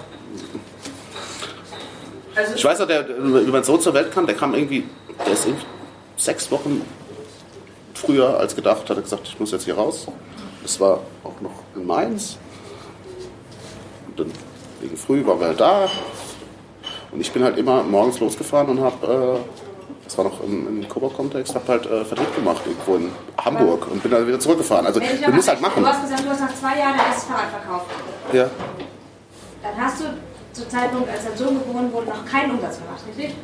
Also 2.34 2.54
Ich 2.54 2.64
weiß 2.64 2.78
noch, 2.78 2.86
der, 2.86 3.06
wie 3.08 3.50
mein 3.50 3.64
Sohn 3.64 3.80
zur 3.80 3.94
Welt 3.94 4.12
kam, 4.12 4.26
der 4.26 4.36
kam 4.36 4.54
irgendwie, 4.54 4.84
der 5.24 5.32
ist 5.32 5.46
irgendwie 5.46 5.66
sechs 6.16 6.50
Wochen 6.50 6.82
früher 7.94 8.38
als 8.38 8.56
gedacht, 8.56 8.88
hat 8.88 8.96
er 8.96 9.02
gesagt, 9.02 9.26
ich 9.28 9.38
muss 9.38 9.52
jetzt 9.52 9.64
hier 9.64 9.74
raus. 9.76 10.06
Das 10.62 10.80
war 10.80 11.00
auch 11.24 11.40
noch 11.40 11.62
in 11.74 11.86
Mainz. 11.86 12.38
Und 14.08 14.20
dann 14.20 14.32
wegen 14.80 14.96
früh 14.96 15.24
waren 15.26 15.40
wir 15.40 15.48
halt 15.48 15.60
da. 15.60 15.88
Und 17.10 17.20
ich 17.20 17.30
bin 17.30 17.44
halt 17.44 17.58
immer 17.58 17.82
morgens 17.82 18.20
losgefahren 18.20 18.68
und 18.70 18.80
habe, 18.80 19.06
äh, 19.06 19.38
das 20.04 20.16
war 20.16 20.24
noch 20.24 20.42
im, 20.42 20.82
im 20.82 20.88
Coburg-Kontext, 20.88 21.54
habe 21.54 21.68
halt 21.68 21.86
äh, 21.86 22.04
Vertrieb 22.04 22.34
gemacht 22.34 22.62
irgendwo 22.64 22.96
in 22.96 23.12
Hamburg 23.38 23.86
und 23.90 24.02
bin 24.02 24.10
dann 24.10 24.26
wieder 24.26 24.40
zurückgefahren. 24.40 24.86
Also 24.86 25.00
du 25.00 25.32
musst 25.32 25.48
halt 25.48 25.60
machen. 25.60 25.82
Du 25.82 25.88
hast 25.88 26.02
gesagt, 26.02 26.24
du 26.24 26.30
hast 26.30 26.40
nach 26.40 26.54
zwei 26.54 26.78
Jahren 26.78 26.98
erstes 26.98 27.24
Fahrrad 27.24 27.50
verkauft. 27.50 27.86
Ja. 28.32 28.48
Dann 29.62 29.84
hast 29.84 30.00
du 30.00 30.04
zum 30.52 30.68
Zeitpunkt, 30.68 31.08
als 31.08 31.24
dein 31.24 31.36
Sohn 31.36 31.58
geboren 31.58 31.92
wurde, 31.92 32.08
noch 32.08 32.24
keinen 32.26 32.52
Umsatz 32.52 32.78
gemacht, 32.78 33.02
richtig? 33.08 33.34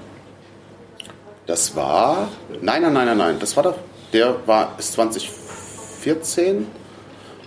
Das 1.47 1.75
war. 1.75 2.29
Nein, 2.61 2.83
nein, 2.83 2.93
nein, 2.93 3.07
nein, 3.07 3.19
nein. 3.19 3.39
Das 3.39 3.57
war 3.57 3.63
doch. 3.63 3.77
Der 4.13 4.47
war 4.47 4.75
ist 4.79 4.93
2014. 4.93 6.67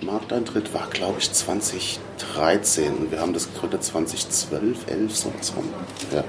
Markteintritt 0.01 0.73
war, 0.73 0.87
glaube 0.89 1.19
ich, 1.19 1.31
2013. 1.31 2.95
Und 2.95 3.11
wir 3.11 3.21
haben 3.21 3.33
das 3.33 3.53
gegründet 3.53 3.83
2012, 3.83 4.87
11, 4.87 5.15
so 5.15 5.31
was 5.37 5.55
rum. 5.55 5.69
Ja. 6.11 6.23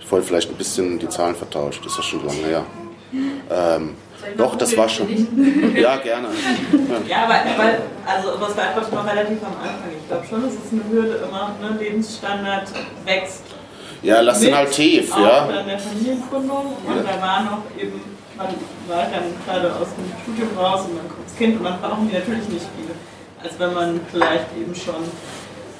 Ich 0.00 0.10
wollte 0.10 0.26
vielleicht 0.26 0.50
ein 0.50 0.56
bisschen 0.56 0.98
die 0.98 1.08
Zahlen 1.08 1.34
vertauscht. 1.34 1.84
Das 1.84 1.92
ist 1.92 1.98
ja 1.98 2.04
schon 2.04 2.26
lange 2.26 2.46
her. 2.46 2.64
Ähm, 3.50 3.96
doch, 4.36 4.56
das 4.56 4.76
war 4.76 4.88
schon. 4.88 5.08
Ja, 5.74 5.96
gerne. 5.96 6.28
Ja, 7.08 7.24
aber, 7.24 7.34
weil, 7.56 7.80
also, 8.06 8.30
es 8.30 8.56
war 8.56 8.64
einfach 8.64 8.90
noch 8.92 9.06
relativ 9.06 9.38
am 9.42 9.56
Anfang. 9.62 9.90
Ich 9.98 10.08
glaube 10.08 10.26
schon, 10.26 10.44
es 10.46 10.54
ist 10.54 10.72
eine 10.72 10.82
Hürde 10.90 11.24
immer, 11.26 11.52
ne? 11.60 11.78
Lebensstandard 11.78 12.68
wächst. 13.04 13.44
Ja, 14.02 14.20
lass 14.20 14.40
den 14.40 14.54
halt 14.54 14.70
tief, 14.70 15.12
auch 15.12 15.18
ja. 15.18 15.48
dann 15.48 15.66
der 15.66 15.78
Familiengründung 15.78 16.76
und 16.86 17.04
da 17.04 17.20
war 17.20 17.42
noch 17.42 17.62
eben, 17.76 18.00
man 18.36 18.46
war 18.86 19.06
dann 19.10 19.34
gerade 19.44 19.74
aus 19.74 19.88
dem 19.96 20.06
Studium 20.22 20.56
raus 20.56 20.82
und 20.88 20.98
dann 20.98 21.08
kommt 21.08 21.26
das 21.26 21.36
Kind 21.36 21.58
und 21.58 21.64
dann 21.64 21.80
brauchen 21.80 22.08
die 22.08 22.14
natürlich 22.14 22.48
nicht 22.48 22.66
viel. 22.78 22.94
Als 23.42 23.58
wenn 23.58 23.74
man 23.74 24.00
vielleicht 24.12 24.46
eben 24.56 24.74
schon 24.74 25.02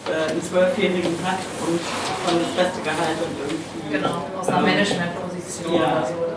äh, 0.09 0.31
einen 0.31 0.43
Zwölfjährigen 0.43 1.15
hat 1.23 1.39
und 1.63 1.79
von 2.25 2.35
das 2.43 2.53
beste 2.59 2.83
Gehalt 2.83 3.19
und 3.23 3.35
irgendwie. 3.39 3.99
Genau, 3.99 4.27
aus 4.39 4.49
einer 4.49 4.63
Managementposition 4.63 5.75
Ja, 5.75 5.81
oder 5.81 6.07
so. 6.07 6.28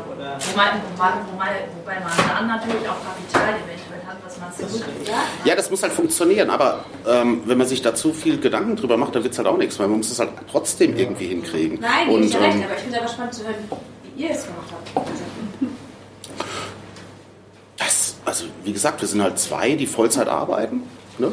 Wobei, 0.42 0.72
wobei, 0.96 1.12
wobei, 1.32 1.50
wobei 1.78 2.00
man 2.00 2.12
dann 2.28 2.48
natürlich 2.48 2.90
auch 2.90 2.98
Kapital 3.06 3.50
eventuell 3.56 4.02
hat, 4.08 4.18
was 4.26 4.40
man 4.40 4.52
zurückgibt. 4.54 5.12
Ja, 5.46 5.56
das 5.56 5.70
muss 5.70 5.84
halt 5.84 5.94
funktionieren, 5.94 6.50
aber 6.50 6.84
ähm, 7.08 7.44
wenn 7.46 7.58
man 7.58 7.68
sich 7.68 7.82
da 7.82 7.94
zu 7.94 8.12
viel 8.14 8.40
Gedanken 8.40 8.76
drüber 8.76 8.98
macht, 8.98 9.16
dann 9.16 9.24
wird 9.24 9.34
es 9.34 9.38
halt 9.38 9.48
auch 9.48 9.58
nichts, 9.58 9.78
weil 9.80 9.88
man 9.88 9.98
muss 9.98 10.12
es 10.12 10.20
halt 10.20 10.32
trotzdem 10.50 10.98
irgendwie 10.98 11.28
hinkriegen. 11.28 11.80
Nein, 11.80 12.10
Und, 12.10 12.32
ja 12.34 12.40
recht, 12.40 12.56
ähm, 12.56 12.64
aber 12.64 12.76
ich 12.76 12.82
finde 12.82 12.98
es 12.98 13.02
aber 13.04 13.12
spannend 13.12 13.34
zu 13.34 13.44
hören, 13.44 13.56
wie 14.16 14.24
ihr 14.24 14.32
es 14.32 14.44
gemacht 14.44 14.68
habt. 14.96 15.08
das, 17.78 18.16
also 18.26 18.46
wie 18.64 18.74
gesagt, 18.74 19.02
wir 19.02 19.08
sind 19.08 19.22
halt 19.22 19.38
zwei, 19.38 19.76
die 19.76 19.88
Vollzeit 19.88 20.28
arbeiten. 20.28 20.84
Ne? 21.20 21.32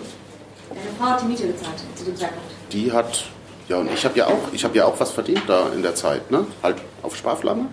Deine 0.68 0.80
Frau 0.98 1.06
hat 1.06 1.22
die 1.22 1.26
Miete 1.26 1.46
bezahlt 1.46 1.78
zu 1.94 2.04
dem 2.04 2.16
Zeitpunkt. 2.16 2.44
Die 2.72 2.92
hat, 2.92 3.24
ja 3.68 3.78
und 3.78 3.90
ich 3.90 4.04
habe 4.04 4.18
ja 4.18 4.26
auch, 4.26 4.52
ich 4.52 4.64
habe 4.64 4.76
ja 4.76 4.84
auch 4.84 5.00
was 5.00 5.12
verdient 5.12 5.42
da 5.46 5.70
in 5.74 5.82
der 5.82 5.94
Zeit, 5.94 6.30
ne? 6.30 6.46
Halt 6.62 6.76
auf 7.02 7.16
Sparflamme. 7.16 7.66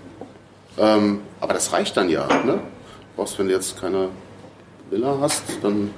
Ähm, 0.78 1.22
aber 1.40 1.54
das 1.54 1.72
reicht 1.72 1.96
dann 1.98 2.10
ja, 2.10 2.28
ne? 2.44 2.60
Brauchst, 3.16 3.40
wenn 3.40 3.48
du 3.48 3.54
jetzt 3.54 3.80
keine 3.80 4.10
Villa 4.90 5.18
hast, 5.22 5.44
dann 5.62 5.92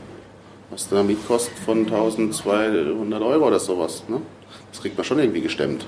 hast 0.71 0.91
du 0.91 0.95
eine 0.95 1.03
Mietkosten 1.05 1.57
von 1.65 1.79
1200 1.79 3.21
Euro 3.21 3.47
oder 3.47 3.59
sowas, 3.59 4.03
ne? 4.07 4.21
Das 4.71 4.81
kriegt 4.81 4.97
man 4.97 5.03
schon 5.03 5.19
irgendwie 5.19 5.41
gestemmt. 5.41 5.85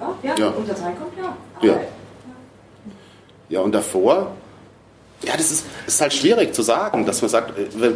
Ja, 0.00 0.14
ja, 0.22 0.34
Ja. 0.36 0.48
Umsatz 0.50 0.82
reinkommt, 0.82 1.12
ja. 1.16 1.36
Ja. 1.66 1.74
Aber 1.74 1.84
Ja, 3.48 3.60
und 3.60 3.74
davor, 3.74 4.32
ja, 5.22 5.36
das 5.36 5.50
ist, 5.50 5.66
ist 5.86 6.00
halt 6.00 6.12
schwierig 6.12 6.54
zu 6.54 6.62
sagen, 6.62 7.06
dass 7.06 7.22
man 7.22 7.28
sagt, 7.28 7.58
äh, 7.58 7.92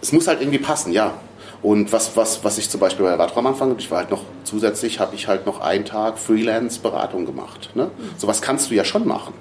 es 0.00 0.12
muss 0.12 0.26
halt 0.26 0.40
irgendwie 0.40 0.58
passen, 0.58 0.92
ja. 0.92 1.14
Und 1.62 1.92
was, 1.92 2.16
was, 2.16 2.42
was 2.44 2.58
ich 2.58 2.68
zum 2.68 2.80
Beispiel 2.80 3.04
bei 3.04 3.14
Radra 3.14 3.38
am 3.38 3.46
Anfang, 3.46 3.76
ich 3.78 3.90
war 3.90 3.98
halt 3.98 4.10
noch 4.10 4.24
zusätzlich, 4.42 4.98
habe 4.98 5.14
ich 5.14 5.28
halt 5.28 5.46
noch 5.46 5.60
einen 5.60 5.84
Tag 5.84 6.18
Freelance-Beratung 6.18 7.24
gemacht. 7.24 7.70
Ne? 7.74 7.90
Sowas 8.18 8.42
kannst 8.42 8.70
du 8.70 8.74
ja 8.74 8.84
schon 8.84 9.06
machen. 9.06 9.32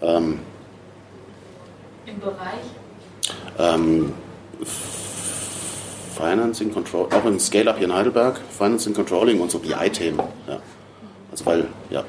Ähm, 0.00 0.40
Im 2.06 2.20
Bereich 2.20 2.60
ähm, 3.58 4.12
Financing 6.16 6.72
Control, 6.72 7.06
auch 7.12 7.24
im 7.24 7.38
Scale-Up 7.38 7.76
hier 7.78 7.86
in 7.86 7.94
Heidelberg, 7.94 8.40
Financing 8.56 8.94
Controlling 8.94 9.40
und 9.40 9.50
so 9.50 9.58
BI-Themen. 9.58 10.20
Ja. 10.48 10.58
Also 11.30 11.46
weil, 11.46 11.66
ja, 11.90 12.04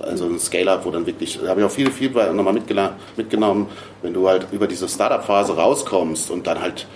also 0.00 0.26
ein 0.26 0.38
Scale-Up, 0.38 0.84
wo 0.84 0.90
dann 0.90 1.06
wirklich, 1.06 1.40
da 1.42 1.48
habe 1.48 1.60
ich 1.60 1.66
auch 1.66 1.70
viel, 1.70 1.90
viel 1.90 2.10
nochmal 2.10 2.54
mitgenommen, 3.16 3.68
wenn 4.02 4.12
du 4.12 4.28
halt 4.28 4.48
über 4.52 4.66
diese 4.66 4.88
Startup-Phase 4.88 5.56
rauskommst 5.56 6.30
und 6.30 6.46
dann 6.46 6.60
halt 6.60 6.86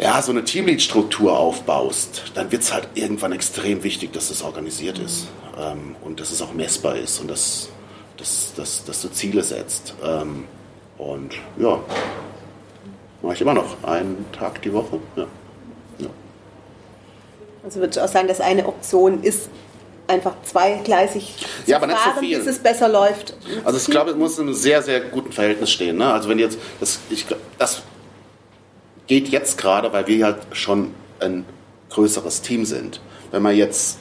ja, 0.00 0.22
so 0.22 0.32
eine 0.32 0.44
Teamlead-Struktur 0.44 1.38
aufbaust, 1.38 2.32
dann 2.34 2.50
wird 2.50 2.62
es 2.62 2.72
halt 2.72 2.88
irgendwann 2.94 3.32
extrem 3.32 3.82
wichtig, 3.82 4.12
dass 4.12 4.30
es 4.30 4.42
organisiert 4.42 4.98
ist 4.98 5.28
ähm, 5.58 5.94
und 6.02 6.20
dass 6.20 6.30
es 6.30 6.40
auch 6.40 6.54
messbar 6.54 6.96
ist 6.96 7.20
und 7.20 7.30
dass, 7.30 7.68
dass, 8.16 8.54
dass, 8.56 8.84
dass 8.84 9.02
du 9.02 9.08
Ziele 9.08 9.42
setzt. 9.42 9.94
Ähm, 10.02 10.44
und 10.96 11.34
ja, 11.58 11.80
mache 13.22 13.34
ich 13.34 13.40
immer 13.42 13.54
noch 13.54 13.82
einen 13.84 14.24
Tag 14.32 14.62
die 14.62 14.72
Woche. 14.72 14.98
Ja. 15.16 15.26
Ja. 15.98 16.08
Also 17.62 17.80
würde 17.80 17.92
ich 17.92 18.00
auch 18.00 18.08
sagen, 18.08 18.28
dass 18.28 18.40
eine 18.40 18.66
Option 18.66 19.22
ist, 19.22 19.50
einfach 20.06 20.34
zweigleisig 20.42 21.36
zu 21.36 21.70
Ja, 21.70 21.76
aber 21.76 21.86
nicht 21.86 21.98
so 21.98 22.10
fahren, 22.10 22.20
viel. 22.20 22.38
bis 22.38 22.46
es 22.46 22.58
besser 22.58 22.88
läuft. 22.88 23.34
Also 23.64 23.78
ich 23.78 23.86
glaube, 23.86 24.10
es 24.10 24.16
muss 24.16 24.38
in 24.38 24.46
einem 24.46 24.54
sehr, 24.54 24.82
sehr 24.82 25.00
guten 25.00 25.30
Verhältnis 25.30 25.70
stehen. 25.70 25.98
Ne? 25.98 26.12
Also 26.12 26.28
wenn 26.28 26.38
jetzt, 26.38 26.58
das, 26.80 26.98
ich, 27.10 27.26
das 27.58 27.82
geht 29.10 29.28
jetzt 29.28 29.58
gerade, 29.58 29.92
weil 29.92 30.06
wir 30.06 30.24
halt 30.24 30.36
schon 30.52 30.94
ein 31.18 31.44
größeres 31.88 32.42
Team 32.42 32.64
sind. 32.64 33.00
Wenn 33.32 33.42
man 33.42 33.56
jetzt 33.56 33.98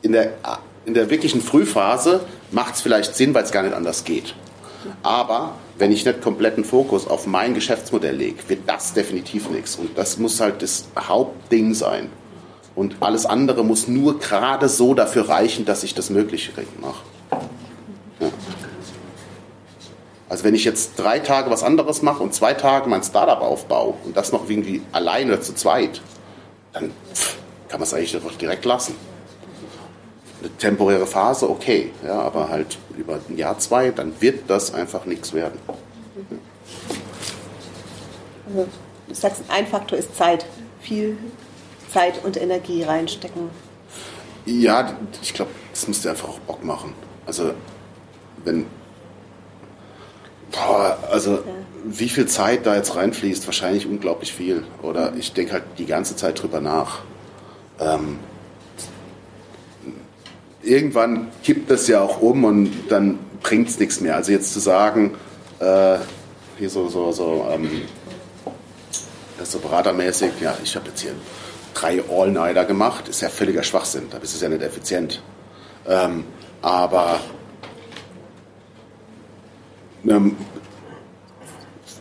in 0.00 0.12
der, 0.12 0.34
in 0.86 0.94
der 0.94 1.10
wirklichen 1.10 1.40
Frühphase 1.40 2.20
macht 2.52 2.76
es 2.76 2.82
vielleicht 2.82 3.16
Sinn, 3.16 3.34
weil 3.34 3.42
es 3.42 3.50
gar 3.50 3.64
nicht 3.64 3.74
anders 3.74 4.04
geht. 4.04 4.36
Aber 5.02 5.56
wenn 5.76 5.90
ich 5.90 6.04
nicht 6.04 6.22
kompletten 6.22 6.62
Fokus 6.62 7.08
auf 7.08 7.26
mein 7.26 7.52
Geschäftsmodell 7.52 8.14
lege, 8.14 8.48
wird 8.48 8.60
das 8.68 8.92
definitiv 8.94 9.50
nichts. 9.50 9.74
Und 9.74 9.98
das 9.98 10.18
muss 10.18 10.38
halt 10.40 10.62
das 10.62 10.84
Hauptding 10.96 11.74
sein. 11.74 12.10
Und 12.76 12.94
alles 13.00 13.26
andere 13.26 13.64
muss 13.64 13.88
nur 13.88 14.20
gerade 14.20 14.68
so 14.68 14.94
dafür 14.94 15.28
reichen, 15.28 15.64
dass 15.64 15.82
ich 15.82 15.96
das 15.96 16.10
möglich 16.10 16.52
mache. 16.80 17.02
Ja. 18.20 18.30
Also 20.30 20.44
wenn 20.44 20.54
ich 20.54 20.64
jetzt 20.64 20.92
drei 20.96 21.18
Tage 21.18 21.50
was 21.50 21.64
anderes 21.64 22.02
mache 22.02 22.22
und 22.22 22.32
zwei 22.32 22.54
Tage 22.54 22.88
mein 22.88 23.02
Startup 23.02 23.40
aufbaue 23.40 23.94
und 24.04 24.16
das 24.16 24.30
noch 24.30 24.48
irgendwie 24.48 24.80
alleine 24.92 25.40
zu 25.40 25.54
zweit, 25.54 26.00
dann 26.72 26.92
kann 27.68 27.80
man 27.80 27.82
es 27.82 27.92
eigentlich 27.92 28.14
einfach 28.14 28.36
direkt 28.36 28.64
lassen. 28.64 28.94
Eine 30.40 30.56
temporäre 30.56 31.08
Phase, 31.08 31.50
okay, 31.50 31.90
ja, 32.06 32.20
aber 32.20 32.48
halt 32.48 32.78
über 32.96 33.18
ein 33.28 33.36
Jahr, 33.36 33.58
zwei, 33.58 33.90
dann 33.90 34.12
wird 34.20 34.48
das 34.48 34.72
einfach 34.72 35.04
nichts 35.04 35.34
werden. 35.34 35.58
Also, 38.46 38.68
du 39.08 39.14
sagst, 39.14 39.42
ein 39.48 39.66
Faktor 39.66 39.98
ist 39.98 40.16
Zeit. 40.16 40.46
Viel 40.80 41.18
Zeit 41.92 42.24
und 42.24 42.40
Energie 42.40 42.84
reinstecken. 42.84 43.50
Ja, 44.46 44.94
ich 45.20 45.34
glaube, 45.34 45.50
das 45.72 45.88
müsste 45.88 46.10
einfach 46.10 46.28
auch 46.28 46.38
Bock 46.38 46.64
machen. 46.64 46.94
Also, 47.26 47.52
wenn. 48.44 48.66
Boah, 50.50 50.98
also, 51.10 51.32
ja. 51.32 51.42
wie 51.84 52.08
viel 52.08 52.26
Zeit 52.26 52.66
da 52.66 52.76
jetzt 52.76 52.96
reinfließt, 52.96 53.46
wahrscheinlich 53.46 53.86
unglaublich 53.86 54.32
viel. 54.32 54.64
Oder 54.82 55.12
ich 55.16 55.32
denke 55.32 55.52
halt 55.52 55.64
die 55.78 55.86
ganze 55.86 56.16
Zeit 56.16 56.42
drüber 56.42 56.60
nach. 56.60 57.00
Ähm, 57.78 58.18
irgendwann 60.62 61.28
kippt 61.42 61.70
das 61.70 61.86
ja 61.88 62.02
auch 62.02 62.20
um 62.20 62.44
und 62.44 62.72
dann 62.88 63.18
bringt 63.42 63.68
es 63.68 63.78
nichts 63.78 64.00
mehr. 64.00 64.16
Also, 64.16 64.32
jetzt 64.32 64.52
zu 64.52 64.60
sagen, 64.60 65.14
äh, 65.60 65.98
hier 66.58 66.70
so, 66.70 66.88
so, 66.88 67.12
so, 67.12 67.46
ähm, 67.50 67.82
so 69.42 69.58
beratermäßig, 69.58 70.32
ja, 70.40 70.56
ich 70.62 70.76
habe 70.76 70.88
jetzt 70.88 71.00
hier 71.00 71.12
drei 71.74 72.02
All-Nighter 72.10 72.64
gemacht, 72.64 73.08
ist 73.08 73.22
ja 73.22 73.28
völliger 73.28 73.62
Schwachsinn, 73.62 74.04
da 74.10 74.18
bist 74.18 74.38
du 74.38 74.44
ja 74.44 74.50
nicht 74.50 74.62
effizient. 74.62 75.22
Ähm, 75.86 76.24
aber 76.62 77.20
ähm, 80.10 80.36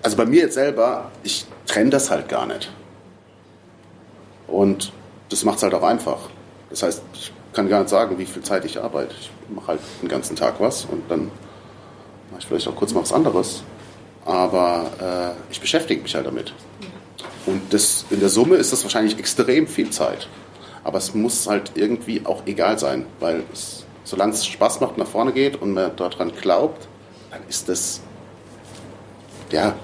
also 0.01 0.17
bei 0.17 0.25
mir 0.25 0.41
jetzt 0.41 0.55
selber, 0.55 1.11
ich 1.23 1.45
trenne 1.67 1.89
das 1.89 2.09
halt 2.09 2.27
gar 2.29 2.45
nicht. 2.45 2.71
Und 4.47 4.91
das 5.29 5.43
macht 5.43 5.57
es 5.57 5.63
halt 5.63 5.73
auch 5.73 5.83
einfach. 5.83 6.29
Das 6.69 6.83
heißt, 6.83 7.03
ich 7.13 7.31
kann 7.53 7.69
gar 7.69 7.81
nicht 7.81 7.89
sagen, 7.89 8.17
wie 8.17 8.25
viel 8.25 8.41
Zeit 8.41 8.65
ich 8.65 8.81
arbeite. 8.81 9.13
Ich 9.19 9.31
mache 9.53 9.67
halt 9.67 9.79
den 10.01 10.09
ganzen 10.09 10.35
Tag 10.35 10.55
was 10.59 10.85
und 10.85 11.09
dann 11.09 11.31
mache 12.31 12.39
ich 12.39 12.45
vielleicht 12.47 12.67
auch 12.67 12.75
kurz 12.75 12.93
mal 12.93 13.01
was 13.01 13.13
anderes. 13.13 13.63
Aber 14.25 15.35
äh, 15.47 15.51
ich 15.51 15.59
beschäftige 15.59 16.01
mich 16.01 16.15
halt 16.15 16.25
damit. 16.25 16.53
Und 17.45 17.73
das, 17.73 18.05
in 18.09 18.19
der 18.19 18.29
Summe 18.29 18.55
ist 18.55 18.71
das 18.71 18.83
wahrscheinlich 18.83 19.17
extrem 19.17 19.67
viel 19.67 19.89
Zeit. 19.89 20.27
Aber 20.83 20.97
es 20.97 21.13
muss 21.13 21.47
halt 21.47 21.71
irgendwie 21.75 22.25
auch 22.25 22.43
egal 22.45 22.79
sein, 22.79 23.05
weil 23.19 23.43
es, 23.53 23.85
solange 24.03 24.33
es 24.33 24.45
Spaß 24.45 24.81
macht, 24.81 24.97
nach 24.97 25.07
vorne 25.07 25.33
geht 25.33 25.61
und 25.61 25.73
man 25.73 25.95
daran 25.95 26.31
glaubt, 26.31 26.87
dann 27.31 27.41
ist 27.47 27.69
das, 27.69 28.01
ja, 29.51 29.75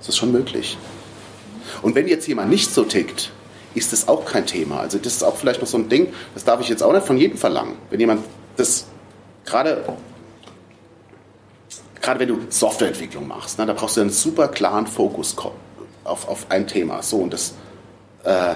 ist 0.00 0.08
das 0.08 0.16
schon 0.16 0.32
möglich. 0.32 0.76
Und 1.82 1.94
wenn 1.94 2.08
jetzt 2.08 2.26
jemand 2.28 2.50
nicht 2.50 2.72
so 2.72 2.84
tickt, 2.84 3.30
ist 3.74 3.92
das 3.92 4.08
auch 4.08 4.24
kein 4.24 4.46
Thema. 4.46 4.80
Also 4.80 4.98
das 4.98 5.14
ist 5.14 5.22
auch 5.22 5.36
vielleicht 5.36 5.60
noch 5.60 5.68
so 5.68 5.78
ein 5.78 5.88
Ding, 5.88 6.12
das 6.34 6.44
darf 6.44 6.60
ich 6.60 6.68
jetzt 6.68 6.82
auch 6.82 6.92
nicht 6.92 7.06
von 7.06 7.16
jedem 7.16 7.36
verlangen. 7.36 7.76
Wenn 7.90 8.00
jemand 8.00 8.24
das 8.56 8.86
gerade 9.44 9.84
gerade 12.04 12.20
wenn 12.20 12.28
du 12.28 12.38
Softwareentwicklung 12.50 13.26
machst, 13.26 13.58
ne, 13.58 13.64
da 13.64 13.72
brauchst 13.72 13.96
du 13.96 14.02
einen 14.02 14.10
super 14.10 14.48
klaren 14.48 14.86
Fokus 14.86 15.34
auf, 16.04 16.28
auf 16.28 16.46
ein 16.50 16.66
Thema. 16.66 17.02
So, 17.02 17.16
und 17.16 17.32
das, 17.32 17.54
äh, 18.24 18.54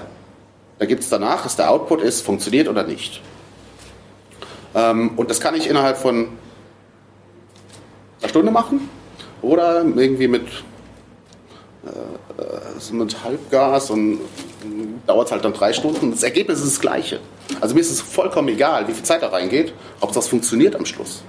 da 0.77 0.85
gibt 0.85 1.01
es 1.01 1.09
danach, 1.09 1.43
dass 1.43 1.55
der 1.55 1.71
Output 1.71 2.01
ist, 2.01 2.21
funktioniert 2.21 2.67
oder 2.67 2.83
nicht. 2.83 3.21
Ähm, 4.75 5.13
und 5.17 5.31
das 5.31 5.39
kann 5.41 5.55
ich 5.55 5.67
innerhalb 5.67 5.97
von 5.97 6.27
Stunde 8.29 8.51
machen 8.51 8.89
oder 9.41 9.83
irgendwie 9.83 10.27
mit, 10.27 10.47
äh, 11.85 12.93
mit 12.93 13.23
Halbgas 13.23 13.89
und 13.91 14.19
dauert 15.07 15.27
es 15.27 15.31
halt 15.31 15.45
dann 15.45 15.53
drei 15.53 15.73
Stunden. 15.73 16.11
Das 16.11 16.23
Ergebnis 16.23 16.59
ist 16.59 16.67
das 16.67 16.79
gleiche. 16.79 17.19
Also 17.61 17.75
mir 17.75 17.81
ist 17.81 17.91
es 17.91 18.01
vollkommen 18.01 18.47
egal, 18.49 18.87
wie 18.87 18.93
viel 18.93 19.03
Zeit 19.03 19.21
da 19.21 19.29
reingeht, 19.29 19.73
ob 19.99 20.13
das 20.13 20.27
funktioniert 20.27 20.75
am 20.75 20.85
Schluss. 20.85 21.23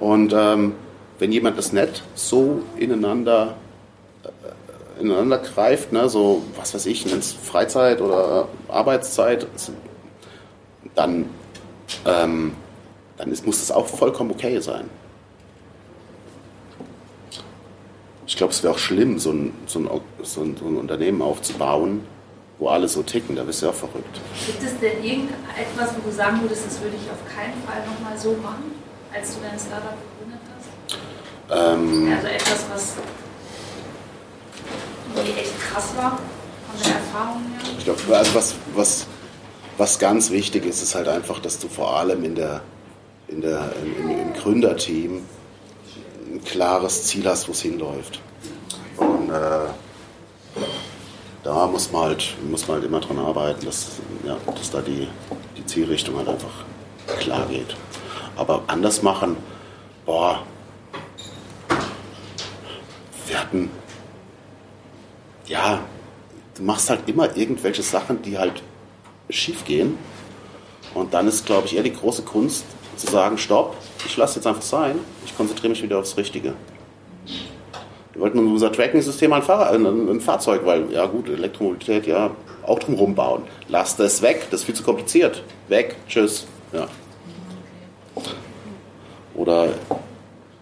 Und 0.00 0.34
ähm, 0.36 0.74
wenn 1.18 1.32
jemand 1.32 1.58
das 1.58 1.72
nicht 1.72 2.02
so 2.14 2.62
ineinander 2.78 3.56
ineinander 5.00 5.38
greift, 5.38 5.92
ne, 5.92 6.08
so, 6.08 6.42
was 6.56 6.74
weiß 6.74 6.86
ich, 6.86 7.06
nennt 7.06 7.24
Freizeit 7.24 8.00
oder 8.00 8.48
Arbeitszeit, 8.68 9.46
dann, 10.94 11.26
ähm, 12.06 12.52
dann 13.16 13.30
ist, 13.30 13.46
muss 13.46 13.60
das 13.60 13.70
auch 13.70 13.86
vollkommen 13.86 14.30
okay 14.30 14.58
sein. 14.60 14.88
Ich 18.26 18.36
glaube, 18.36 18.52
es 18.52 18.62
wäre 18.62 18.74
auch 18.74 18.78
schlimm, 18.78 19.18
so 19.18 19.30
ein, 19.30 19.54
so, 19.66 19.78
ein, 19.78 19.88
so, 20.22 20.42
ein, 20.42 20.56
so 20.56 20.66
ein, 20.66 20.76
Unternehmen 20.76 21.22
aufzubauen, 21.22 22.04
wo 22.58 22.68
alle 22.68 22.88
so 22.88 23.02
ticken, 23.02 23.36
da 23.36 23.44
bist 23.44 23.62
du 23.62 23.66
ja 23.66 23.72
auch 23.72 23.76
verrückt. 23.76 24.20
Gibt 24.46 24.62
es 24.62 24.78
denn 24.80 25.04
irgendetwas, 25.04 25.94
wo 25.96 26.08
du 26.08 26.14
sagen 26.14 26.40
würdest, 26.42 26.66
das 26.66 26.80
würde 26.80 26.96
ich 26.96 27.10
auf 27.10 27.22
keinen 27.34 27.54
Fall 27.64 27.86
nochmal 27.86 28.18
so 28.18 28.32
machen, 28.42 28.72
als 29.14 29.34
du 29.34 29.40
dein 29.42 29.58
Startup 29.58 29.94
gegründet 30.18 30.40
hast? 30.56 30.98
Ähm, 31.50 32.12
also 32.12 32.26
etwas, 32.26 32.64
was 32.72 32.96
echt 35.24 35.60
krass 35.60 35.94
war 35.96 36.10
von 36.10 36.82
der 36.84 36.94
Erfahrung 36.94 37.42
her? 37.42 37.70
Ich 37.78 37.84
glaube, 37.84 38.16
also 38.16 38.34
was, 38.34 38.54
was, 38.74 39.06
was 39.78 39.98
ganz 39.98 40.30
wichtig 40.30 40.66
ist, 40.66 40.82
ist 40.82 40.94
halt 40.94 41.08
einfach, 41.08 41.38
dass 41.38 41.58
du 41.58 41.68
vor 41.68 41.96
allem 41.96 42.24
in 42.24 42.34
der, 42.34 42.62
in 43.28 43.40
der, 43.40 43.72
im, 43.82 44.10
im 44.10 44.32
Gründerteam 44.34 45.16
ein 45.16 45.35
klares 46.46 47.04
Ziel 47.04 47.26
hast, 47.28 47.48
wo 47.48 47.52
es 47.52 47.60
hinläuft. 47.60 48.20
Und 48.96 49.30
äh, 49.30 49.68
da 51.42 51.66
muss 51.66 51.92
man, 51.92 52.02
halt, 52.02 52.34
muss 52.48 52.66
man 52.66 52.76
halt 52.76 52.86
immer 52.86 53.00
dran 53.00 53.18
arbeiten, 53.18 53.66
dass, 53.66 53.88
ja, 54.24 54.36
dass 54.46 54.70
da 54.70 54.80
die, 54.80 55.06
die 55.56 55.66
Zielrichtung 55.66 56.16
halt 56.16 56.28
einfach 56.28 56.64
klar 57.18 57.46
geht. 57.46 57.76
Aber 58.36 58.62
anders 58.66 59.02
machen, 59.02 59.36
boah, 60.04 60.42
wir 63.26 63.40
hatten 63.40 63.70
ja, 65.48 65.80
du 66.56 66.62
machst 66.62 66.90
halt 66.90 67.08
immer 67.08 67.36
irgendwelche 67.36 67.82
Sachen, 67.82 68.22
die 68.22 68.38
halt 68.38 68.62
schief 69.30 69.64
gehen. 69.64 69.98
Und 70.94 71.14
dann 71.14 71.28
ist, 71.28 71.46
glaube 71.46 71.66
ich, 71.66 71.76
eher 71.76 71.82
die 71.82 71.92
große 71.92 72.22
Kunst 72.22 72.64
zu 72.96 73.06
sagen, 73.06 73.38
stopp, 73.38 73.76
ich 74.06 74.16
lasse 74.16 74.36
jetzt 74.36 74.46
einfach 74.46 74.62
sein, 74.62 74.98
ich 75.24 75.36
konzentriere 75.36 75.70
mich 75.70 75.82
wieder 75.82 75.98
aufs 75.98 76.16
Richtige. 76.16 76.54
Wir 78.12 78.22
wollten 78.22 78.38
unser 78.38 78.72
Tracking-System 78.72 79.32
ein, 79.32 79.42
ein, 79.42 80.08
ein, 80.08 80.20
Fahrzeug, 80.20 80.62
weil, 80.64 80.90
ja 80.90 81.04
gut, 81.04 81.28
Elektromobilität, 81.28 82.06
ja, 82.06 82.30
auch 82.62 82.78
drumherum 82.78 83.14
bauen. 83.14 83.42
Lass 83.68 83.96
das 83.96 84.22
weg, 84.22 84.46
das 84.50 84.60
ist 84.60 84.66
viel 84.66 84.74
zu 84.74 84.82
kompliziert. 84.82 85.42
Weg, 85.68 85.96
tschüss. 86.08 86.46
Ja. 86.72 86.86
Oder 89.34 89.68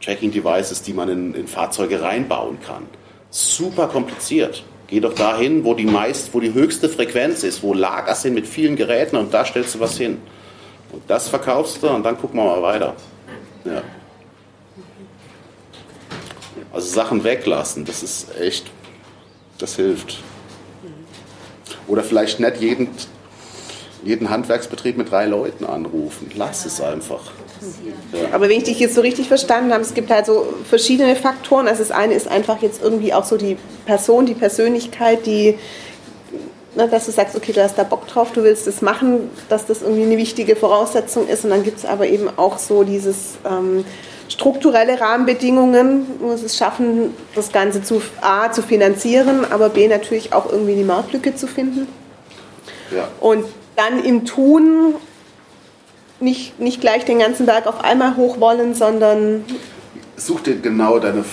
Tracking-Devices, 0.02 0.82
die 0.82 0.92
man 0.92 1.08
in, 1.08 1.34
in 1.34 1.46
Fahrzeuge 1.46 2.02
reinbauen 2.02 2.58
kann. 2.60 2.86
Super 3.30 3.86
kompliziert. 3.86 4.64
Geh 4.88 5.00
doch 5.00 5.14
dahin, 5.14 5.64
wo 5.64 5.74
die 5.74 5.86
meist, 5.86 6.34
wo 6.34 6.40
die 6.40 6.52
höchste 6.52 6.88
Frequenz 6.88 7.42
ist, 7.42 7.62
wo 7.62 7.72
Lager 7.72 8.14
sind 8.14 8.34
mit 8.34 8.46
vielen 8.46 8.76
Geräten 8.76 9.16
und 9.16 9.32
da 9.32 9.44
stellst 9.44 9.76
du 9.76 9.80
was 9.80 9.96
hin. 9.96 10.20
Und 10.92 11.02
das 11.08 11.28
verkaufst 11.28 11.82
du 11.82 11.88
und 11.88 12.04
dann 12.04 12.18
gucken 12.18 12.38
wir 12.38 12.44
mal 12.44 12.62
weiter. 12.62 12.94
Ja. 13.64 13.82
Also 16.72 16.88
Sachen 16.88 17.24
weglassen, 17.24 17.84
das 17.84 18.02
ist 18.02 18.36
echt, 18.40 18.70
das 19.58 19.76
hilft. 19.76 20.22
Oder 21.86 22.02
vielleicht 22.02 22.40
nicht 22.40 22.60
jeden, 22.60 22.88
jeden 24.02 24.30
Handwerksbetrieb 24.30 24.96
mit 24.96 25.10
drei 25.10 25.26
Leuten 25.26 25.64
anrufen. 25.64 26.30
Lass 26.34 26.66
es 26.66 26.80
einfach. 26.80 27.30
Aber 28.32 28.48
wenn 28.48 28.58
ich 28.58 28.64
dich 28.64 28.78
jetzt 28.78 28.94
so 28.94 29.00
richtig 29.00 29.28
verstanden 29.28 29.72
habe, 29.72 29.82
es 29.82 29.94
gibt 29.94 30.10
halt 30.10 30.26
so 30.26 30.54
verschiedene 30.68 31.16
Faktoren. 31.16 31.68
Also 31.68 31.82
das 31.82 31.90
eine 31.90 32.14
ist 32.14 32.28
einfach 32.28 32.60
jetzt 32.62 32.82
irgendwie 32.82 33.14
auch 33.14 33.24
so 33.24 33.36
die 33.36 33.56
Person, 33.86 34.26
die 34.26 34.34
Persönlichkeit, 34.34 35.26
die, 35.26 35.58
ne, 36.74 36.88
dass 36.88 37.06
du 37.06 37.12
sagst, 37.12 37.36
okay, 37.36 37.52
du 37.52 37.62
hast 37.62 37.76
da 37.76 37.84
Bock 37.84 38.06
drauf, 38.06 38.32
du 38.32 38.42
willst 38.42 38.66
das 38.66 38.82
machen, 38.82 39.30
dass 39.48 39.66
das 39.66 39.82
irgendwie 39.82 40.02
eine 40.02 40.16
wichtige 40.16 40.56
Voraussetzung 40.56 41.28
ist. 41.28 41.44
Und 41.44 41.50
dann 41.50 41.62
gibt 41.62 41.78
es 41.78 41.84
aber 41.84 42.06
eben 42.06 42.28
auch 42.36 42.58
so 42.58 42.84
dieses 42.84 43.34
ähm, 43.48 43.84
strukturelle 44.28 45.00
Rahmenbedingungen, 45.00 46.06
muss 46.20 46.42
es 46.42 46.56
schaffen, 46.56 47.14
das 47.34 47.52
Ganze 47.52 47.82
zu 47.82 48.02
A 48.20 48.50
zu 48.50 48.62
finanzieren, 48.62 49.44
aber 49.50 49.68
B 49.68 49.88
natürlich 49.88 50.32
auch 50.32 50.50
irgendwie 50.50 50.74
die 50.74 50.84
Marktlücke 50.84 51.34
zu 51.34 51.46
finden. 51.46 51.86
Ja. 52.94 53.08
Und 53.20 53.44
dann 53.76 54.02
im 54.04 54.24
Tun 54.24 54.94
nicht, 56.20 56.58
nicht 56.60 56.80
gleich 56.80 57.04
den 57.04 57.18
ganzen 57.18 57.46
Berg 57.46 57.66
auf 57.66 57.82
einmal 57.82 58.16
hoch 58.16 58.40
wollen, 58.40 58.74
sondern. 58.74 59.44
Such 60.16 60.40
dir 60.40 60.56
genau 60.56 60.98
deine 60.98 61.24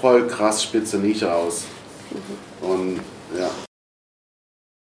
voll 0.00 0.26
krass 0.26 0.62
spitze 0.62 0.98
Nische 0.98 1.32
aus. 1.32 1.64
Mhm. 2.10 2.68
Und 2.68 3.00
ja. 3.38 3.50